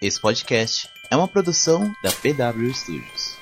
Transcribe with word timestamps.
Esse 0.00 0.20
podcast 0.20 0.88
é 1.10 1.16
uma 1.16 1.28
produção 1.28 1.94
da 2.02 2.10
PW 2.10 2.74
Studios. 2.74 3.33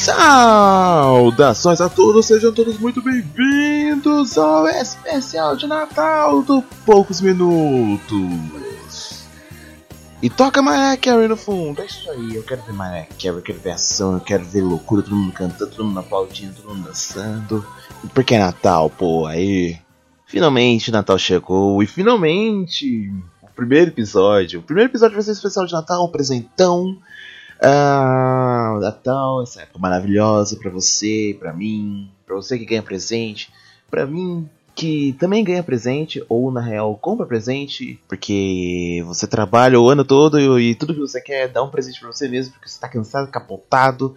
Saudações 0.00 1.78
a 1.78 1.88
todos, 1.90 2.24
sejam 2.24 2.50
todos 2.54 2.78
muito 2.78 3.02
bem-vindos 3.02 4.38
ao 4.38 4.66
especial 4.66 5.54
de 5.56 5.66
Natal 5.66 6.40
do 6.40 6.62
Poucos 6.86 7.20
Minutos. 7.20 8.08
E 10.22 10.30
toca 10.30 10.62
Mariah 10.62 10.96
Carey 10.96 11.28
no 11.28 11.36
fundo, 11.36 11.82
é 11.82 11.84
isso 11.84 12.10
aí, 12.10 12.34
eu 12.34 12.42
quero 12.42 12.62
ver 12.62 12.72
Mariah 12.72 13.08
Carey, 13.08 13.36
eu 13.36 13.42
quero 13.42 13.60
ver 13.60 13.72
ação, 13.72 14.14
eu 14.14 14.20
quero 14.20 14.42
ver 14.42 14.62
loucura, 14.62 15.02
todo 15.02 15.14
mundo 15.14 15.32
cantando, 15.32 15.70
todo 15.70 15.84
mundo 15.84 16.00
aplaudindo, 16.00 16.54
todo 16.54 16.74
mundo 16.74 16.86
dançando. 16.86 17.66
Porque 18.14 18.34
é 18.34 18.38
Natal, 18.38 18.88
pô, 18.88 19.26
aí. 19.26 19.78
Finalmente 20.24 20.90
Natal 20.90 21.18
chegou 21.18 21.82
e 21.82 21.86
finalmente 21.86 23.12
o 23.42 23.48
primeiro 23.54 23.90
episódio, 23.90 24.60
o 24.60 24.62
primeiro 24.62 24.90
episódio 24.90 25.14
vai 25.14 25.22
ser 25.22 25.32
especial 25.32 25.66
de 25.66 25.74
Natal, 25.74 26.06
um 26.06 26.10
presentão. 26.10 26.96
Natal, 28.80 29.42
essa 29.42 29.62
época 29.62 29.78
maravilhosa 29.78 30.56
pra 30.56 30.70
você, 30.70 31.36
pra 31.38 31.52
mim, 31.52 32.10
pra 32.26 32.36
você 32.36 32.58
que 32.58 32.64
ganha 32.64 32.82
presente, 32.82 33.52
pra 33.90 34.06
mim 34.06 34.48
que 34.74 35.14
também 35.18 35.44
ganha 35.44 35.62
presente, 35.62 36.24
ou 36.28 36.50
na 36.50 36.60
real 36.60 36.96
compra 36.96 37.26
presente, 37.26 38.00
porque 38.08 39.02
você 39.06 39.26
trabalha 39.26 39.78
o 39.78 39.88
ano 39.88 40.04
todo 40.04 40.38
e, 40.58 40.70
e 40.70 40.74
tudo 40.74 40.94
que 40.94 41.00
você 41.00 41.20
quer 41.20 41.44
é 41.44 41.48
dar 41.48 41.62
um 41.62 41.68
presente 41.68 42.00
pra 42.00 42.10
você 42.10 42.28
mesmo, 42.28 42.54
porque 42.54 42.68
você 42.68 42.80
tá 42.80 42.88
cansado, 42.88 43.30
capotado. 43.30 44.14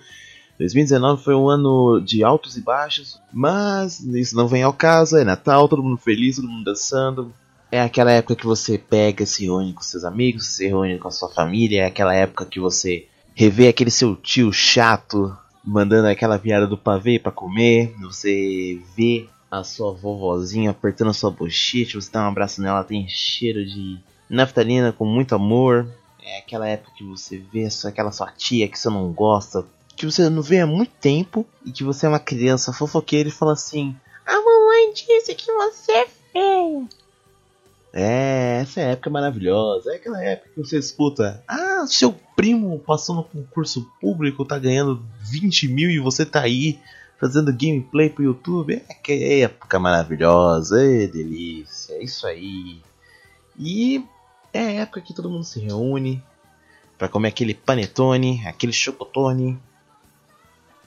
2019 0.58 1.24
foi 1.24 1.36
um 1.36 1.50
ano 1.50 2.00
de 2.00 2.24
altos 2.24 2.56
e 2.56 2.62
baixos, 2.62 3.20
mas 3.32 4.00
isso 4.00 4.36
não 4.36 4.48
vem 4.48 4.64
ao 4.64 4.72
caso, 4.72 5.18
é 5.18 5.24
Natal, 5.24 5.68
todo 5.68 5.84
mundo 5.84 5.98
feliz, 5.98 6.38
todo 6.38 6.48
mundo 6.48 6.64
dançando, 6.64 7.34
é 7.72 7.82
aquela 7.82 8.12
época 8.12 8.36
que 8.36 8.46
você 8.46 8.78
pega, 8.78 9.26
se 9.26 9.46
reúne 9.46 9.74
com 9.74 9.82
seus 9.82 10.06
amigos, 10.06 10.46
se 10.46 10.68
reúne 10.68 11.00
com 11.00 11.08
a 11.08 11.12
sua 11.12 11.28
família, 11.30 11.82
é 11.82 11.86
aquela 11.86 12.14
época 12.14 12.46
que 12.46 12.60
você 12.60 13.08
revê 13.36 13.68
aquele 13.68 13.92
seu 13.92 14.16
tio 14.16 14.52
chato 14.52 15.36
mandando 15.64 16.08
aquela 16.08 16.38
piada 16.38 16.68
do 16.68 16.78
pavê 16.78 17.18
pra 17.18 17.32
comer, 17.32 17.96
você 18.02 18.82
vê 18.96 19.28
a 19.50 19.64
sua 19.64 19.94
vovozinha 19.94 20.72
apertando 20.72 21.12
a 21.12 21.14
sua 21.14 21.32
bochecha, 21.32 22.00
você 22.00 22.12
dá 22.12 22.24
um 22.26 22.30
abraço 22.30 22.62
nela, 22.62 22.78
ela 22.78 22.84
tem 22.84 23.08
cheiro 23.08 23.66
de 23.66 24.00
naftalina 24.30 24.92
com 24.92 25.06
muito 25.06 25.36
amor. 25.36 25.88
É 26.22 26.40
aquela 26.40 26.68
época 26.68 26.92
que 26.98 27.04
você 27.04 27.38
vê 27.38 27.70
só 27.70 27.90
aquela 27.90 28.12
sua 28.12 28.32
tia 28.32 28.68
que 28.68 28.80
você 28.80 28.90
não 28.90 29.12
gosta, 29.12 29.66
que 29.96 30.06
você 30.06 30.30
não 30.30 30.42
vê 30.42 30.62
há 30.62 30.68
muito 30.68 30.92
tempo 31.00 31.46
e 31.66 31.72
que 31.72 31.84
você 31.84 32.06
é 32.06 32.10
uma 32.10 32.20
criança 32.20 32.74
fofoqueira 32.74 33.30
e 33.30 33.32
fala 33.32 33.54
assim: 33.54 33.96
A 34.26 34.34
mamãe 34.34 34.94
disse 34.94 35.36
que 35.36 35.52
você 35.52 35.92
é 35.92 36.08
feio. 36.32 36.90
É, 37.96 38.58
essa 38.62 38.82
é 38.82 38.86
a 38.86 38.90
época 38.90 39.12
maravilhosa. 39.12 39.94
É 39.94 39.98
aquela 39.98 40.22
época 40.24 40.50
que 40.50 40.60
você 40.60 40.80
escuta: 40.80 41.44
Ah, 41.48 41.86
seu 41.88 42.12
primo 42.36 42.80
passou 42.80 43.16
no 43.16 43.24
concurso 43.24 43.88
público, 44.02 44.44
tá 44.44 44.58
ganhando 44.58 45.06
20 45.30 45.68
mil 45.68 45.92
e 45.92 46.00
você 46.00 46.26
tá 46.26 46.42
aí 46.42 46.80
fazendo 47.20 47.54
gameplay 47.54 48.10
pro 48.10 48.24
YouTube. 48.24 48.82
É 48.90 48.94
que 48.96 49.42
época 49.42 49.80
maravilhosa, 49.80 50.84
é 50.84 51.06
delícia, 51.06 51.94
é 51.94 52.04
isso 52.04 52.26
aí. 52.26 52.82
E 53.60 54.04
é 54.52 54.60
a 54.60 54.72
época 54.82 55.02
que 55.02 55.14
todo 55.14 55.30
mundo 55.30 55.44
se 55.44 55.60
reúne 55.60 56.24
para 56.98 57.08
comer 57.08 57.28
aquele 57.28 57.54
panetone, 57.54 58.42
aquele 58.48 58.74
chocotone, 58.74 59.60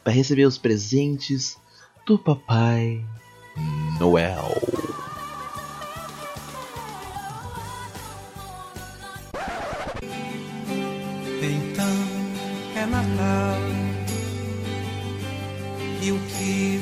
para 0.02 0.12
receber 0.12 0.44
os 0.44 0.58
presentes 0.58 1.56
do 2.04 2.18
Papai 2.18 3.04
Noel. 4.00 4.85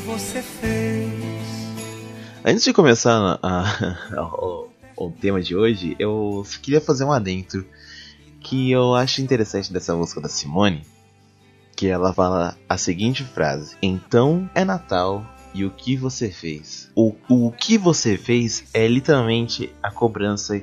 Você 0.05 0.43
fez? 0.43 1.13
Antes 2.45 2.65
de 2.65 2.73
começar 2.73 3.39
a- 3.43 3.65
a- 4.17 4.23
o, 4.23 4.69
o 4.97 5.11
tema 5.11 5.41
de 5.41 5.57
hoje, 5.57 5.97
eu 5.99 6.45
queria 6.63 6.81
fazer 6.81 7.05
um 7.05 7.13
adentro 7.13 7.67
que 8.41 8.71
eu 8.71 8.95
acho 8.95 9.23
interessante 9.23 9.73
dessa 9.73 9.95
música 9.97 10.21
da 10.21 10.29
Simone, 10.29 10.87
que 11.77 11.87
ela 11.87 12.13
fala 12.13 12.57
a 12.69 12.77
seguinte 12.77 13.25
frase: 13.25 13.77
Então 13.83 14.49
é 14.55 14.65
Natal 14.65 15.25
e 15.55 15.65
o 15.65 15.71
que 15.71 15.97
você 15.97 16.31
fez? 16.31 16.91
O, 16.95 17.15
o 17.29 17.51
que 17.51 17.79
você 17.79 18.19
fez 18.19 18.65
é 18.75 18.87
literalmente 18.87 19.73
a 19.83 19.91
cobrança, 19.91 20.61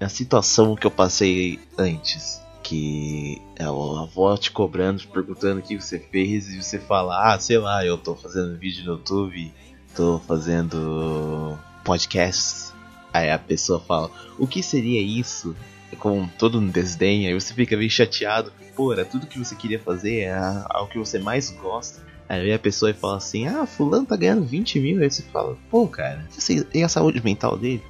a 0.00 0.08
situação 0.08 0.76
que 0.76 0.86
eu 0.86 0.90
passei 0.90 1.58
antes. 1.76 2.40
Que 2.70 3.42
é 3.56 3.64
a 3.64 3.68
avó 3.68 4.36
te 4.36 4.52
cobrando, 4.52 5.00
te 5.00 5.08
perguntando 5.08 5.58
o 5.58 5.62
que 5.62 5.76
você 5.76 5.98
fez, 5.98 6.48
e 6.54 6.62
você 6.62 6.78
fala, 6.78 7.34
ah, 7.34 7.40
sei 7.40 7.58
lá, 7.58 7.84
eu 7.84 7.98
tô 7.98 8.14
fazendo 8.14 8.56
vídeo 8.56 8.84
no 8.84 8.92
YouTube, 8.92 9.52
tô 9.92 10.20
fazendo 10.20 11.58
podcasts. 11.84 12.72
Aí 13.12 13.28
a 13.28 13.40
pessoa 13.40 13.80
fala, 13.80 14.08
o 14.38 14.46
que 14.46 14.62
seria 14.62 15.02
isso? 15.02 15.56
Com 15.98 16.28
todo 16.28 16.60
um 16.60 16.68
desdém, 16.68 17.26
aí 17.26 17.34
você 17.34 17.52
fica 17.52 17.76
meio 17.76 17.90
chateado, 17.90 18.52
pô, 18.76 18.92
era 18.92 19.04
tudo 19.04 19.26
que 19.26 19.40
você 19.40 19.56
queria 19.56 19.80
fazer, 19.80 20.20
é 20.20 20.38
algo 20.66 20.92
que 20.92 20.98
você 20.98 21.18
mais 21.18 21.50
gosta. 21.50 22.06
Aí 22.28 22.52
a 22.52 22.58
pessoa 22.60 22.94
fala 22.94 23.16
assim, 23.16 23.48
ah, 23.48 23.66
fulano 23.66 24.06
tá 24.06 24.14
ganhando 24.14 24.44
20 24.44 24.78
mil, 24.78 25.02
aí 25.02 25.10
você 25.10 25.22
fala, 25.22 25.58
pô, 25.68 25.88
cara, 25.88 26.24
e 26.72 26.84
a 26.84 26.88
saúde 26.88 27.20
mental 27.20 27.58
dele? 27.58 27.82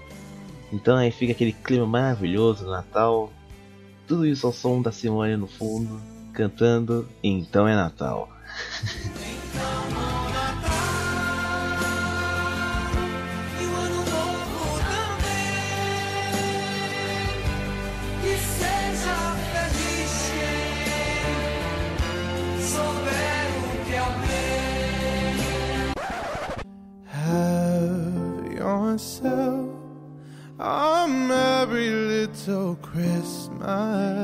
Então 0.72 0.96
aí 0.96 1.10
fica 1.10 1.32
aquele 1.32 1.52
clima 1.52 1.84
maravilhoso 1.84 2.64
do 2.64 2.70
Natal, 2.70 3.30
tudo 4.10 4.26
isso 4.26 4.44
ao 4.44 4.52
som 4.52 4.82
da 4.82 4.90
Simone 4.90 5.36
no 5.36 5.46
fundo, 5.46 6.02
cantando, 6.32 7.08
então 7.22 7.68
é 7.68 7.76
Natal. 7.76 8.28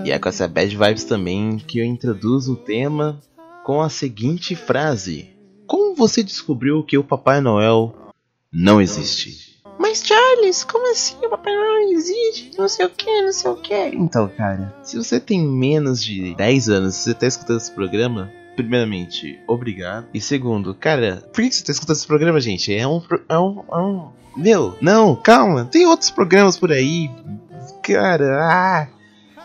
E 0.06 0.12
é 0.12 0.20
com 0.20 0.28
essa 0.28 0.46
bad 0.46 0.76
vibes 0.76 1.02
também 1.02 1.58
que 1.58 1.80
eu 1.80 1.84
introduzo 1.84 2.52
o 2.52 2.56
tema 2.56 3.20
com 3.64 3.82
a 3.82 3.88
seguinte 3.88 4.54
frase: 4.54 5.30
Como 5.66 5.96
você 5.96 6.22
descobriu 6.22 6.84
que 6.84 6.96
o 6.96 7.02
Papai 7.02 7.40
Noel 7.40 7.92
não 8.52 8.80
existe? 8.80 9.60
Mas 9.76 10.04
Charles, 10.04 10.62
como 10.62 10.88
assim 10.92 11.16
o 11.24 11.28
Papai 11.28 11.52
Noel 11.52 11.86
não 11.86 11.92
existe? 11.92 12.52
Não 12.56 12.68
sei 12.68 12.86
o 12.86 12.90
que, 12.90 13.20
não 13.20 13.32
sei 13.32 13.50
o 13.50 13.56
que. 13.56 13.74
Então, 13.94 14.28
cara, 14.28 14.72
se 14.84 14.96
você 14.96 15.18
tem 15.18 15.44
menos 15.44 16.00
de 16.04 16.36
10 16.36 16.68
anos, 16.68 16.94
se 16.94 17.02
você 17.02 17.14
tá 17.14 17.26
escutando 17.26 17.58
esse 17.58 17.72
programa, 17.72 18.30
primeiramente, 18.54 19.40
obrigado. 19.48 20.06
E 20.14 20.20
segundo, 20.20 20.72
cara, 20.72 21.28
por 21.34 21.42
que 21.42 21.50
você 21.50 21.64
tá 21.64 21.72
escutando 21.72 21.96
esse 21.96 22.06
programa, 22.06 22.40
gente? 22.40 22.72
É 22.72 22.86
um. 22.86 23.02
É 23.28 23.36
um, 23.36 23.64
é 23.72 23.76
um 23.76 24.08
meu, 24.36 24.76
não, 24.80 25.16
calma, 25.16 25.64
tem 25.64 25.84
outros 25.84 26.12
programas 26.12 26.56
por 26.56 26.70
aí. 26.70 27.10
Cara, 27.82 28.38
ah. 28.40 28.95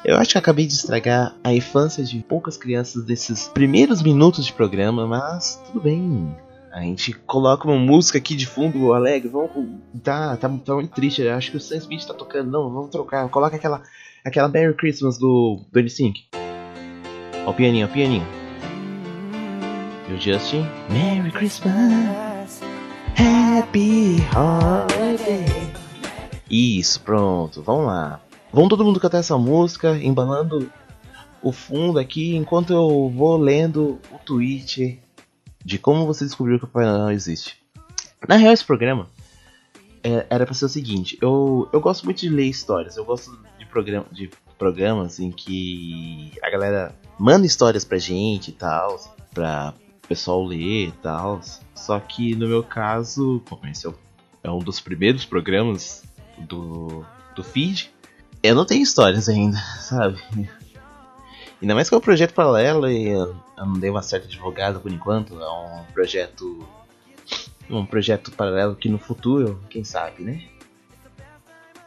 Eu 0.03 0.17
acho 0.17 0.31
que 0.31 0.37
acabei 0.37 0.65
de 0.65 0.73
estragar 0.73 1.35
a 1.43 1.53
infância 1.53 2.03
de 2.03 2.19
poucas 2.27 2.57
crianças 2.57 3.03
desses 3.03 3.47
primeiros 3.47 4.01
minutos 4.01 4.45
de 4.45 4.53
programa, 4.53 5.05
mas 5.05 5.61
tudo 5.67 5.81
bem. 5.81 6.35
A 6.71 6.81
gente 6.81 7.13
coloca 7.13 7.67
uma 7.67 7.77
música 7.77 8.17
aqui 8.17 8.35
de 8.35 8.47
fundo 8.47 8.93
alegre, 8.93 9.29
vamos. 9.29 9.51
Tá, 10.01 10.35
tá, 10.37 10.49
tá 10.49 10.73
muito 10.73 10.91
triste, 10.91 11.21
eu 11.21 11.35
acho 11.35 11.51
que 11.51 11.57
o 11.57 11.59
Sam 11.59 11.77
Smith 11.77 12.05
tá 12.05 12.15
tocando. 12.15 12.49
Não, 12.49 12.71
vamos 12.71 12.89
trocar. 12.89 13.29
Coloca 13.29 13.55
aquela, 13.55 13.83
aquela 14.25 14.47
Merry 14.47 14.73
Christmas 14.73 15.19
do, 15.19 15.61
do 15.71 15.79
NSYNC. 15.79 16.29
Ó 17.45 17.51
o 17.51 17.53
pianinho, 17.53 17.85
ó 17.85 17.89
o 17.89 17.93
pianinho. 17.93 18.25
E 20.09 20.13
o 20.13 20.19
Justin. 20.19 20.65
Merry 20.89 21.31
Christmas. 21.31 22.61
Happy 23.15 24.17
Holiday. 24.35 25.45
Isso, 26.49 26.99
pronto, 27.01 27.61
vamos 27.61 27.85
lá. 27.85 28.19
Vamos 28.53 28.69
todo 28.69 28.83
mundo 28.83 28.99
cantar 28.99 29.19
essa 29.19 29.37
música, 29.37 29.97
embalando 29.97 30.69
o 31.41 31.53
fundo 31.53 31.97
aqui, 31.97 32.35
enquanto 32.35 32.73
eu 32.73 33.09
vou 33.09 33.37
lendo 33.37 33.97
o 34.11 34.19
tweet 34.19 34.99
de 35.63 35.77
como 35.77 36.05
você 36.05 36.25
descobriu 36.25 36.59
que 36.59 36.65
o 36.65 36.67
Papai 36.67 36.85
Noel 36.85 37.11
existe. 37.11 37.57
Na 38.27 38.35
real, 38.35 38.51
esse 38.51 38.65
programa 38.65 39.07
é, 40.03 40.25
era 40.29 40.45
pra 40.45 40.53
ser 40.53 40.65
o 40.65 40.69
seguinte: 40.69 41.17
eu, 41.21 41.69
eu 41.71 41.79
gosto 41.79 42.03
muito 42.03 42.19
de 42.19 42.29
ler 42.29 42.45
histórias, 42.45 42.97
eu 42.97 43.05
gosto 43.05 43.39
de, 43.57 43.65
programa, 43.65 44.05
de 44.11 44.29
programas 44.59 45.19
em 45.19 45.31
que 45.31 46.33
a 46.43 46.49
galera 46.49 46.93
manda 47.17 47.45
histórias 47.45 47.85
pra 47.85 47.97
gente 47.97 48.49
e 48.49 48.53
tal, 48.53 48.99
pra 49.33 49.73
pessoal 50.09 50.43
ler 50.43 50.89
e 50.89 50.93
tal. 51.01 51.39
Só 51.73 51.97
que 52.01 52.35
no 52.35 52.49
meu 52.49 52.63
caso, 52.63 53.41
como 53.49 53.65
esse 53.67 53.87
é, 53.87 53.93
é 54.43 54.51
um 54.51 54.59
dos 54.59 54.81
primeiros 54.81 55.23
programas 55.23 56.03
do, 56.37 57.05
do 57.33 57.43
feed, 57.43 57.91
eu 58.43 58.55
não 58.55 58.65
tenho 58.65 58.83
histórias 58.83 59.29
ainda, 59.29 59.57
sabe? 59.79 60.21
Ainda 61.61 61.75
mais 61.75 61.87
que 61.87 61.95
é 61.95 61.97
um 61.97 62.01
projeto 62.01 62.33
paralelo 62.33 62.89
e 62.89 63.09
eu 63.09 63.35
não 63.57 63.73
dei 63.73 63.89
uma 63.89 64.01
certa 64.01 64.27
divulgada 64.27 64.79
por 64.79 64.91
enquanto. 64.91 65.39
É 65.39 65.49
um 65.49 65.83
projeto. 65.93 66.67
Um 67.69 67.85
projeto 67.85 68.31
paralelo 68.31 68.75
que 68.75 68.89
no 68.89 68.97
futuro, 68.97 69.63
quem 69.69 69.83
sabe, 69.83 70.23
né? 70.23 70.43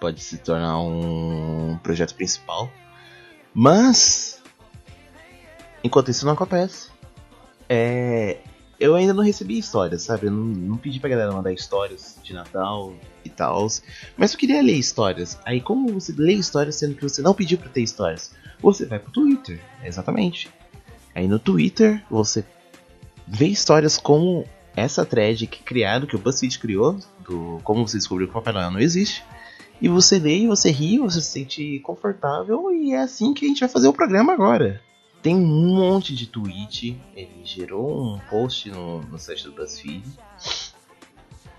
Pode 0.00 0.22
se 0.22 0.38
tornar 0.38 0.78
um 0.78 1.78
projeto 1.82 2.14
principal. 2.14 2.70
Mas. 3.52 4.40
Enquanto 5.82 6.10
isso 6.10 6.24
não 6.24 6.32
acontece. 6.34 6.90
É. 7.68 8.38
Eu 8.78 8.94
ainda 8.94 9.14
não 9.14 9.22
recebi 9.22 9.58
histórias, 9.58 10.02
sabe? 10.02 10.26
Eu 10.26 10.32
não, 10.32 10.44
não 10.44 10.76
pedi 10.76 11.00
pra 11.00 11.10
galera 11.10 11.32
mandar 11.32 11.52
histórias 11.52 12.18
de 12.22 12.32
Natal 12.32 12.94
e 13.24 13.30
tal. 13.30 13.66
Mas 14.16 14.32
eu 14.32 14.38
queria 14.38 14.62
ler 14.62 14.74
histórias. 14.74 15.38
Aí, 15.44 15.60
como 15.60 15.88
você 15.92 16.12
lê 16.16 16.34
histórias 16.34 16.76
sendo 16.76 16.94
que 16.94 17.02
você 17.02 17.22
não 17.22 17.34
pediu 17.34 17.58
pra 17.58 17.68
ter 17.68 17.82
histórias? 17.82 18.32
Você 18.60 18.86
vai 18.86 18.98
pro 18.98 19.12
Twitter, 19.12 19.60
exatamente. 19.84 20.50
Aí 21.14 21.28
no 21.28 21.38
Twitter 21.38 22.02
você 22.10 22.44
vê 23.26 23.46
histórias 23.46 23.96
como 23.96 24.44
essa 24.74 25.04
thread 25.04 25.46
que 25.46 25.62
criaram, 25.62 26.06
que 26.06 26.16
o 26.16 26.18
BuzzFeed 26.18 26.58
criou, 26.58 26.98
do 27.20 27.60
como 27.62 27.86
você 27.86 27.96
descobriu 27.96 28.26
que 28.26 28.32
o 28.32 28.34
Papai 28.34 28.52
Noel 28.52 28.70
não 28.70 28.80
existe. 28.80 29.22
E 29.80 29.88
você 29.88 30.18
lê, 30.18 30.46
você 30.46 30.70
ri, 30.70 30.98
você 30.98 31.20
se 31.20 31.30
sente 31.30 31.78
confortável 31.80 32.72
e 32.72 32.92
é 32.92 33.00
assim 33.00 33.34
que 33.34 33.44
a 33.44 33.48
gente 33.48 33.60
vai 33.60 33.68
fazer 33.68 33.88
o 33.88 33.92
programa 33.92 34.32
agora. 34.32 34.80
Tem 35.24 35.34
um 35.34 35.40
monte 35.40 36.14
de 36.14 36.26
tweet, 36.26 37.00
ele 37.16 37.40
gerou 37.44 38.04
um 38.04 38.18
post 38.28 38.68
no, 38.70 39.00
no 39.04 39.18
site 39.18 39.44
do 39.44 39.52
BuzzFeed. 39.52 40.04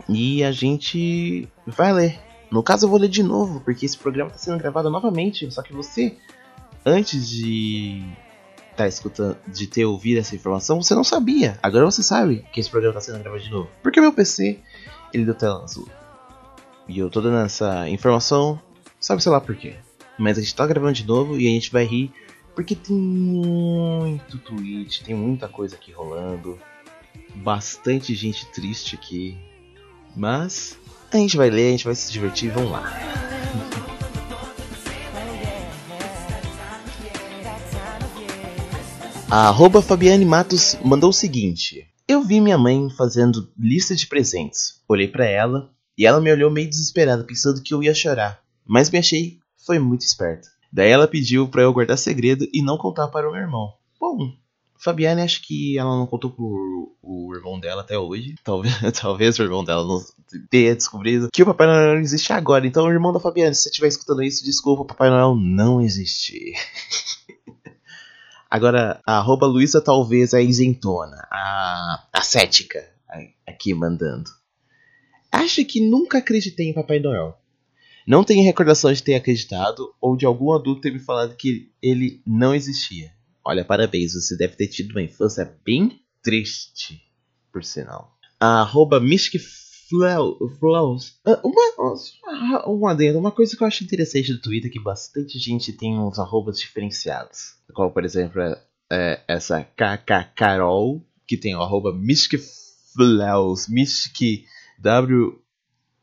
E 0.07 0.44
a 0.44 0.51
gente 0.51 1.50
vai 1.65 1.91
ler. 1.91 2.19
No 2.51 2.62
caso 2.62 2.85
eu 2.85 2.89
vou 2.91 3.00
ler 3.00 3.07
de 3.07 3.23
novo, 3.23 3.59
porque 3.62 3.88
esse 3.88 3.97
programa 3.97 4.29
está 4.29 4.38
sendo 4.38 4.59
gravado 4.59 4.88
novamente, 4.91 5.50
só 5.50 5.63
que 5.63 5.73
você, 5.73 6.15
antes 6.85 7.27
de 7.27 8.07
tá 8.77 8.88
escutando, 8.88 9.35
de 9.47 9.65
ter 9.65 9.83
ouvido 9.83 10.19
essa 10.19 10.35
informação, 10.35 10.79
você 10.79 10.94
não 10.94 11.03
sabia. 11.03 11.57
Agora 11.63 11.85
você 11.85 12.03
sabe 12.03 12.45
que 12.53 12.59
esse 12.59 12.69
programa 12.69 13.00
está 13.00 13.11
sendo 13.11 13.23
gravado 13.23 13.44
de 13.44 13.50
novo. 13.50 13.68
Porque 13.81 14.00
meu 14.00 14.13
PC, 14.13 14.59
ele 15.11 15.25
deu 15.25 15.33
tela 15.33 15.63
azul. 15.63 15.89
E 16.88 17.00
eu 17.00 17.09
tô 17.09 17.19
dando 17.19 17.44
essa 17.44 17.89
informação, 17.89 18.61
sabe 19.00 19.23
sei 19.23 19.31
lá 19.31 19.41
por 19.41 19.56
quê. 19.56 19.75
Mas 20.19 20.38
a 20.38 20.41
gente 20.41 20.53
tá 20.53 20.68
gravando 20.68 20.94
de 20.94 21.07
novo 21.07 21.35
e 21.39 21.47
a 21.47 21.50
gente 21.50 21.71
vai 21.71 21.83
rir, 21.83 22.13
porque 22.56 22.74
tem 22.74 22.96
muito 22.96 24.38
tweet, 24.40 25.04
tem 25.04 25.13
muita 25.13 25.48
coisa 25.50 25.75
aqui 25.75 25.92
rolando. 25.92 26.57
Bastante 27.36 28.16
gente 28.16 28.50
triste 28.52 28.96
aqui. 28.96 29.38
Mas 30.16 30.78
a 31.12 31.18
gente 31.18 31.36
vai 31.36 31.50
ler, 31.50 31.68
a 31.68 31.72
gente 31.72 31.86
vai 31.86 31.94
se 31.94 32.12
divertir, 32.12 32.50
vamos 32.50 32.72
lá. 32.72 32.84
A 39.30 39.50
arroba 39.50 39.81
Fabiane 39.81 40.24
Matos 40.24 40.78
mandou 40.84 41.10
o 41.10 41.13
seguinte: 41.13 41.86
Eu 42.07 42.24
vi 42.24 42.40
minha 42.40 42.57
mãe 42.57 42.90
fazendo 42.90 43.52
lista 43.60 43.94
de 43.94 44.07
presentes. 44.07 44.81
Olhei 44.88 45.10
pra 45.10 45.25
ela 45.25 45.69
e 45.98 46.06
ela 46.06 46.22
me 46.22 46.31
olhou 46.31 46.50
meio 46.50 46.69
desesperada, 46.69 47.25
pensando 47.25 47.62
que 47.62 47.74
eu 47.74 47.84
ia 47.84 47.94
chorar. 47.94 48.40
Mas 48.66 48.90
me 48.90 48.98
achei 48.98 49.40
foi 49.66 49.78
muito 49.78 50.06
esperta. 50.06 50.55
Daí 50.75 50.89
ela 50.89 51.07
pediu 51.07 51.48
pra 51.48 51.62
eu 51.62 51.72
guardar 51.72 51.98
segredo 51.98 52.45
e 52.51 52.62
não 52.62 52.77
contar 52.77 53.07
para 53.07 53.30
o 53.30 53.31
meu 53.31 53.39
irmão. 53.39 53.74
Bom, 53.98 54.36
Fabiane 54.77 55.22
acho 55.22 55.42
que 55.42 55.80
ela 55.80 55.95
não 55.95 56.06
contou 56.06 56.30
pro 56.30 56.94
o 57.01 57.33
irmão 57.33 57.57
dela 57.57 57.81
até 57.81 57.98
hoje. 57.98 58.36
Talvez, 58.44 58.75
talvez 59.00 59.39
o 59.39 59.44
irmão 59.44 59.63
dela 59.63 59.88
não 59.88 60.04
tenha 60.50 60.75
descobrido 60.75 61.30
que 61.31 61.44
o 61.44 61.45
Papai 61.45 61.66
Noel 61.66 61.94
não 61.94 62.01
existe 62.01 62.33
agora. 62.33 62.68
Então, 62.68 62.92
irmão 62.92 63.13
da 63.13 63.22
Fabiane, 63.22 63.56
se 63.56 63.62
você 63.62 63.69
estiver 63.69 63.88
escutando 63.88 64.22
isso, 64.22 64.44
desculpa, 64.44 64.83
Papai 64.83 65.10
Noel 65.10 65.33
não 65.38 65.80
existe. 65.80 66.54
Agora, 68.51 69.00
a 69.06 69.18
arroba 69.18 69.48
Luísa 69.48 69.81
talvez 69.81 70.33
a 70.33 70.42
isentona, 70.42 71.25
a, 71.31 72.04
a 72.12 72.21
cética, 72.21 72.86
aqui 73.48 73.74
mandando. 73.74 74.30
Acho 75.31 75.63
que 75.63 75.80
nunca 75.80 76.18
acreditei 76.18 76.69
em 76.69 76.74
Papai 76.74 77.00
Noel. 77.00 77.38
Não 78.06 78.24
tenho 78.24 78.44
recordação 78.44 78.94
de 78.94 79.02
ter 79.02 79.16
acreditado 79.16 79.94
ou 80.00 80.16
de 80.16 80.25
algum 80.25 80.54
adulto 80.54 80.81
ter 80.81 80.94
me 80.94 81.00
falado 81.00 81.36
que 81.36 81.72
ele 81.81 82.22
não 82.25 82.54
existia. 82.54 83.12
Olha, 83.44 83.66
parabéns, 83.66 84.13
você 84.13 84.38
deve 84.38 84.56
ter 84.56 84.68
tido 84.68 84.92
uma 84.92 85.02
infância 85.02 85.57
bem 85.66 86.00
triste, 86.22 87.02
por 87.52 87.63
sinal. 87.63 88.16
Arroba 88.40 89.00
Mystic. 89.00 89.42
Ah, 91.25 91.40
Uma, 91.44 92.69
um 92.69 92.88
adendo, 92.88 93.19
uma 93.19 93.31
coisa 93.31 93.56
que 93.56 93.63
eu 93.63 93.68
acho 93.68 93.84
interessante 93.84 94.34
do 94.34 94.42
Twitter 94.42 94.69
é 94.69 94.74
que 94.74 94.81
bastante 94.81 95.38
gente 95.38 95.72
tem 95.74 95.98
uns 95.98 96.18
arrobas 96.18 96.60
diferenciados. 96.60 97.56
Como, 97.74 97.92
por 97.92 98.04
exemplo, 98.04 98.42
é, 98.42 98.60
é 98.92 99.24
essa 99.28 99.63
KK 99.63 100.31
Carol, 100.36 101.06
que 101.28 101.38
tem 101.38 101.56
o 101.56 101.62
arroba 101.62 101.94
Mystic 101.94 102.42
Mystic 103.69 104.46
W 104.80 105.40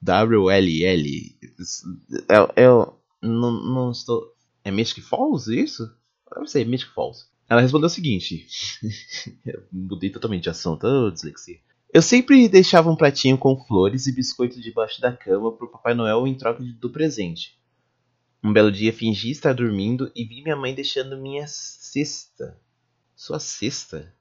WLL. 0.02 1.36
Eu, 2.28 2.50
eu 2.56 3.00
não, 3.22 3.52
não 3.52 3.90
estou. 3.90 4.34
É 4.64 4.70
Mystic 4.70 5.04
Falls 5.04 5.48
isso? 5.48 5.88
Deve 6.34 6.48
ser 6.48 6.66
Mystic 6.66 6.92
Falls. 6.92 7.26
Ela 7.48 7.60
respondeu 7.60 7.86
o 7.86 7.90
seguinte: 7.90 8.46
Eu 9.46 9.62
mudei 9.72 10.10
totalmente 10.10 10.44
de 10.44 10.50
assunto, 10.50 10.84
ô 10.86 11.10
dislexia. 11.10 11.60
Eu 11.92 12.00
sempre 12.00 12.48
deixava 12.48 12.90
um 12.90 12.96
pratinho 12.96 13.36
com 13.36 13.62
flores 13.66 14.06
e 14.06 14.12
biscoito 14.12 14.60
debaixo 14.60 15.00
da 15.00 15.14
cama 15.14 15.52
pro 15.52 15.70
Papai 15.70 15.92
Noel 15.92 16.26
em 16.26 16.34
troca 16.34 16.62
do 16.62 16.90
presente. 16.90 17.58
Um 18.42 18.52
belo 18.52 18.72
dia 18.72 18.92
fingi 18.92 19.30
estar 19.30 19.52
dormindo 19.52 20.10
e 20.16 20.24
vi 20.24 20.42
minha 20.42 20.56
mãe 20.56 20.74
deixando 20.74 21.20
minha 21.20 21.46
cesta. 21.46 22.58
Sua 23.14 23.38
cesta? 23.38 24.12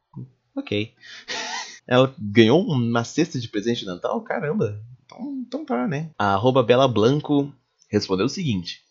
Ok. 0.54 0.94
Ela 1.88 2.14
ganhou 2.20 2.62
uma 2.62 3.04
cesta 3.04 3.40
de 3.40 3.48
presente 3.48 3.80
de 3.80 3.86
Natal? 3.86 4.22
Caramba. 4.22 4.84
Então, 5.12 5.44
então 5.48 5.66
tá, 5.66 5.88
né? 5.88 6.12
A 6.18 6.34
arroba 6.34 6.64
Bela 6.64 6.88
Blanco 6.88 7.54
respondeu 7.90 8.26
o 8.26 8.30
seguinte. 8.30 8.82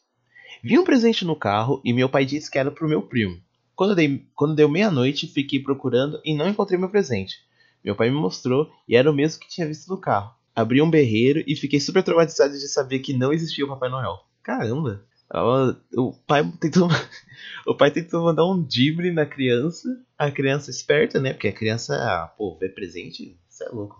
Vi 0.63 0.79
um 0.79 0.85
presente 0.85 1.25
no 1.25 1.35
carro 1.35 1.81
e 1.85 1.93
meu 1.93 2.09
pai 2.09 2.27
disse 2.27 2.51
que 2.51 2.59
era 2.59 2.71
pro 2.71 2.89
meu 2.89 3.03
primo. 3.03 3.41
Quando, 3.75 3.95
dei, 3.95 4.27
quando 4.35 4.55
deu 4.55 4.69
meia-noite, 4.69 5.27
fiquei 5.27 5.59
procurando 5.59 6.21
e 6.23 6.35
não 6.35 6.49
encontrei 6.49 6.79
meu 6.79 6.91
presente. 6.91 7.37
Meu 7.83 7.97
pai 7.97 8.11
me 8.11 8.17
mostrou 8.17 8.71
e 8.87 8.95
era 8.95 9.11
o 9.11 9.15
mesmo 9.15 9.41
que 9.41 9.49
tinha 9.49 9.67
visto 9.67 9.89
no 9.89 9.97
carro. 9.97 10.35
Abri 10.55 10.83
um 10.83 10.91
berreiro 10.91 11.43
e 11.47 11.57
fiquei 11.57 11.81
super 11.81 12.03
traumatizado 12.03 12.53
de 12.53 12.69
saber 12.69 12.99
que 12.99 13.17
não 13.17 13.33
existia 13.33 13.65
o 13.65 13.69
Papai 13.69 13.89
Noel. 13.89 14.21
Caramba! 14.43 15.03
O 15.97 16.13
pai 16.27 16.45
tentou, 16.61 16.89
o 17.67 17.75
pai 17.75 17.91
tentou 17.91 18.25
mandar 18.25 18.45
um 18.45 18.63
dibre 18.63 19.13
na 19.13 19.25
criança. 19.25 19.89
A 20.19 20.31
criança 20.31 20.71
esperta, 20.71 21.19
né? 21.19 21.33
Porque 21.33 21.49
a 21.49 21.53
criança, 21.53 22.31
pô, 22.37 22.59
vê 22.59 22.69
presente, 22.69 23.39
isso 23.49 23.65
é 23.65 23.69
louco. 23.69 23.97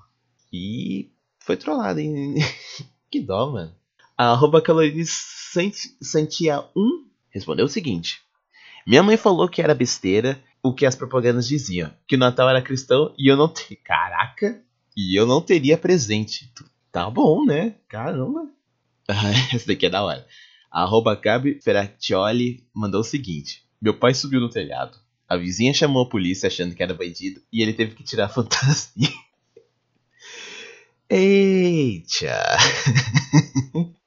E 0.53 1.11
foi 1.51 1.57
trollada, 1.57 2.01
hein? 2.01 2.37
que 3.11 3.21
dó, 3.21 3.51
mano. 3.51 3.75
A 4.17 4.31
arroba 4.33 4.63
Caroline 4.63 5.05
Sant- 5.05 5.97
Santia 6.01 6.65
1 6.77 7.07
respondeu 7.31 7.67
o 7.67 7.69
seguinte. 7.69 8.21
Minha 8.87 9.03
mãe 9.03 9.17
falou 9.17 9.49
que 9.49 9.61
era 9.61 9.75
besteira 9.75 10.41
o 10.63 10.73
que 10.73 10.87
as 10.87 10.95
propagandas 10.95 11.49
diziam. 11.49 11.91
Que 12.07 12.15
o 12.15 12.19
Natal 12.19 12.49
era 12.49 12.63
cristão 12.63 13.13
e 13.19 13.29
eu 13.31 13.37
não 13.37 13.49
teria. 13.49 13.79
Caraca! 13.83 14.63
E 14.97 15.19
eu 15.19 15.27
não 15.27 15.41
teria 15.41 15.77
presente. 15.77 16.53
Tá 16.93 17.11
bom, 17.11 17.45
né? 17.45 17.75
Caramba. 17.89 18.49
Essa 19.53 19.67
daqui 19.67 19.87
é 19.87 19.91
da 19.91 20.05
hora. 20.05 20.25
A 20.71 20.83
arroba 20.83 21.17
Gabi 21.17 21.61
Ferraccioli 21.61 22.65
mandou 22.73 23.01
o 23.01 23.05
seguinte. 23.05 23.65
Meu 23.83 23.95
pai 23.99 24.15
subiu 24.15 24.41
no 24.41 24.49
telhado. 24.49 24.97
A 25.29 25.37
vizinha 25.37 25.75
chamou 25.75 26.03
a 26.05 26.09
polícia 26.09 26.47
achando 26.47 26.75
que 26.77 26.83
era 26.83 26.95
bandido 26.95 27.41
e 27.53 27.61
ele 27.63 27.73
teve 27.73 27.95
que 27.95 28.05
tirar 28.05 28.27
a 28.27 28.29
fantasia. 28.29 29.09
Eita! 31.11 32.57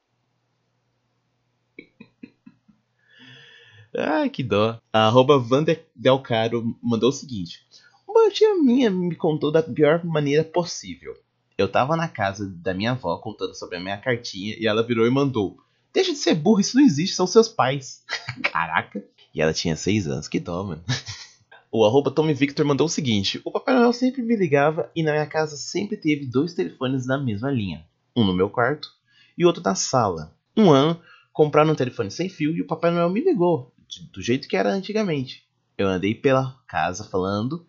Ai, 3.94 4.30
que 4.30 4.42
dó. 4.42 4.80
A 4.90 5.06
arroba 5.06 5.38
Vanderdelcaro 5.38 6.74
mandou 6.82 7.10
o 7.10 7.12
seguinte. 7.12 7.60
Uma 8.08 8.30
tia 8.30 8.54
minha 8.54 8.90
me 8.90 9.14
contou 9.14 9.52
da 9.52 9.62
pior 9.62 10.02
maneira 10.02 10.42
possível. 10.42 11.14
Eu 11.58 11.68
tava 11.68 11.94
na 11.94 12.08
casa 12.08 12.46
da 12.48 12.72
minha 12.72 12.92
avó 12.92 13.18
contando 13.18 13.54
sobre 13.54 13.76
a 13.76 13.80
minha 13.80 13.98
cartinha 13.98 14.56
e 14.58 14.66
ela 14.66 14.82
virou 14.82 15.06
e 15.06 15.10
mandou. 15.10 15.58
Deixa 15.92 16.12
de 16.12 16.18
ser 16.18 16.34
burro, 16.34 16.60
isso 16.60 16.78
não 16.78 16.84
existe, 16.84 17.14
são 17.14 17.26
seus 17.26 17.50
pais. 17.50 18.02
Caraca. 18.50 19.04
E 19.34 19.42
ela 19.42 19.52
tinha 19.52 19.76
seis 19.76 20.06
anos, 20.06 20.26
que 20.26 20.40
dó, 20.40 20.64
mano. 20.64 20.82
O 21.76 21.84
arroba 21.84 22.08
Tommy 22.08 22.32
Victor 22.32 22.64
mandou 22.64 22.86
o 22.86 22.88
seguinte: 22.88 23.40
O 23.44 23.50
Papai 23.50 23.74
Noel 23.74 23.92
sempre 23.92 24.22
me 24.22 24.36
ligava 24.36 24.88
e 24.94 25.02
na 25.02 25.10
minha 25.10 25.26
casa 25.26 25.56
sempre 25.56 25.96
teve 25.96 26.24
dois 26.24 26.54
telefones 26.54 27.04
na 27.04 27.18
mesma 27.18 27.50
linha. 27.50 27.84
Um 28.14 28.24
no 28.24 28.32
meu 28.32 28.48
quarto 28.48 28.88
e 29.36 29.44
outro 29.44 29.60
na 29.60 29.74
sala. 29.74 30.32
Um 30.56 30.70
ano, 30.70 31.00
compraram 31.32 31.72
um 31.72 31.74
telefone 31.74 32.12
sem 32.12 32.28
fio 32.28 32.54
e 32.54 32.62
o 32.62 32.66
Papai 32.68 32.92
Noel 32.92 33.10
me 33.10 33.20
ligou, 33.20 33.74
do 34.12 34.22
jeito 34.22 34.46
que 34.46 34.56
era 34.56 34.72
antigamente. 34.72 35.42
Eu 35.76 35.88
andei 35.88 36.14
pela 36.14 36.56
casa 36.68 37.02
falando 37.02 37.66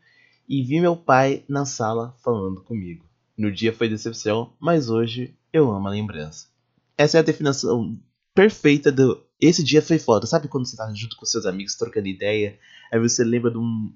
e 0.47 0.61
vi 0.61 0.79
meu 0.79 0.95
pai 0.95 1.43
na 1.49 1.65
sala 1.65 2.15
falando 2.23 2.61
comigo. 2.61 3.09
No 3.35 3.51
dia 3.51 3.73
foi 3.73 3.89
decepção, 3.89 4.53
mas 4.59 4.87
hoje 4.87 5.35
eu 5.51 5.71
amo 5.71 5.87
a 5.87 5.91
lembrança. 5.91 6.47
Essa 6.95 7.17
é 7.17 7.19
a 7.21 7.23
definição 7.23 7.99
perfeita 8.35 8.91
do. 8.91 9.24
Esse 9.39 9.63
dia 9.63 9.81
foi 9.81 9.99
foda. 9.99 10.25
Sabe 10.25 10.47
quando 10.47 10.65
você 10.65 10.77
tá 10.77 10.91
junto 10.93 11.15
com 11.17 11.25
seus 11.25 11.45
amigos 11.45 11.75
trocando 11.75 12.07
ideia? 12.07 12.57
Aí 12.91 12.99
você 12.99 13.23
lembra 13.23 13.51
de 13.51 13.57
um, 13.57 13.93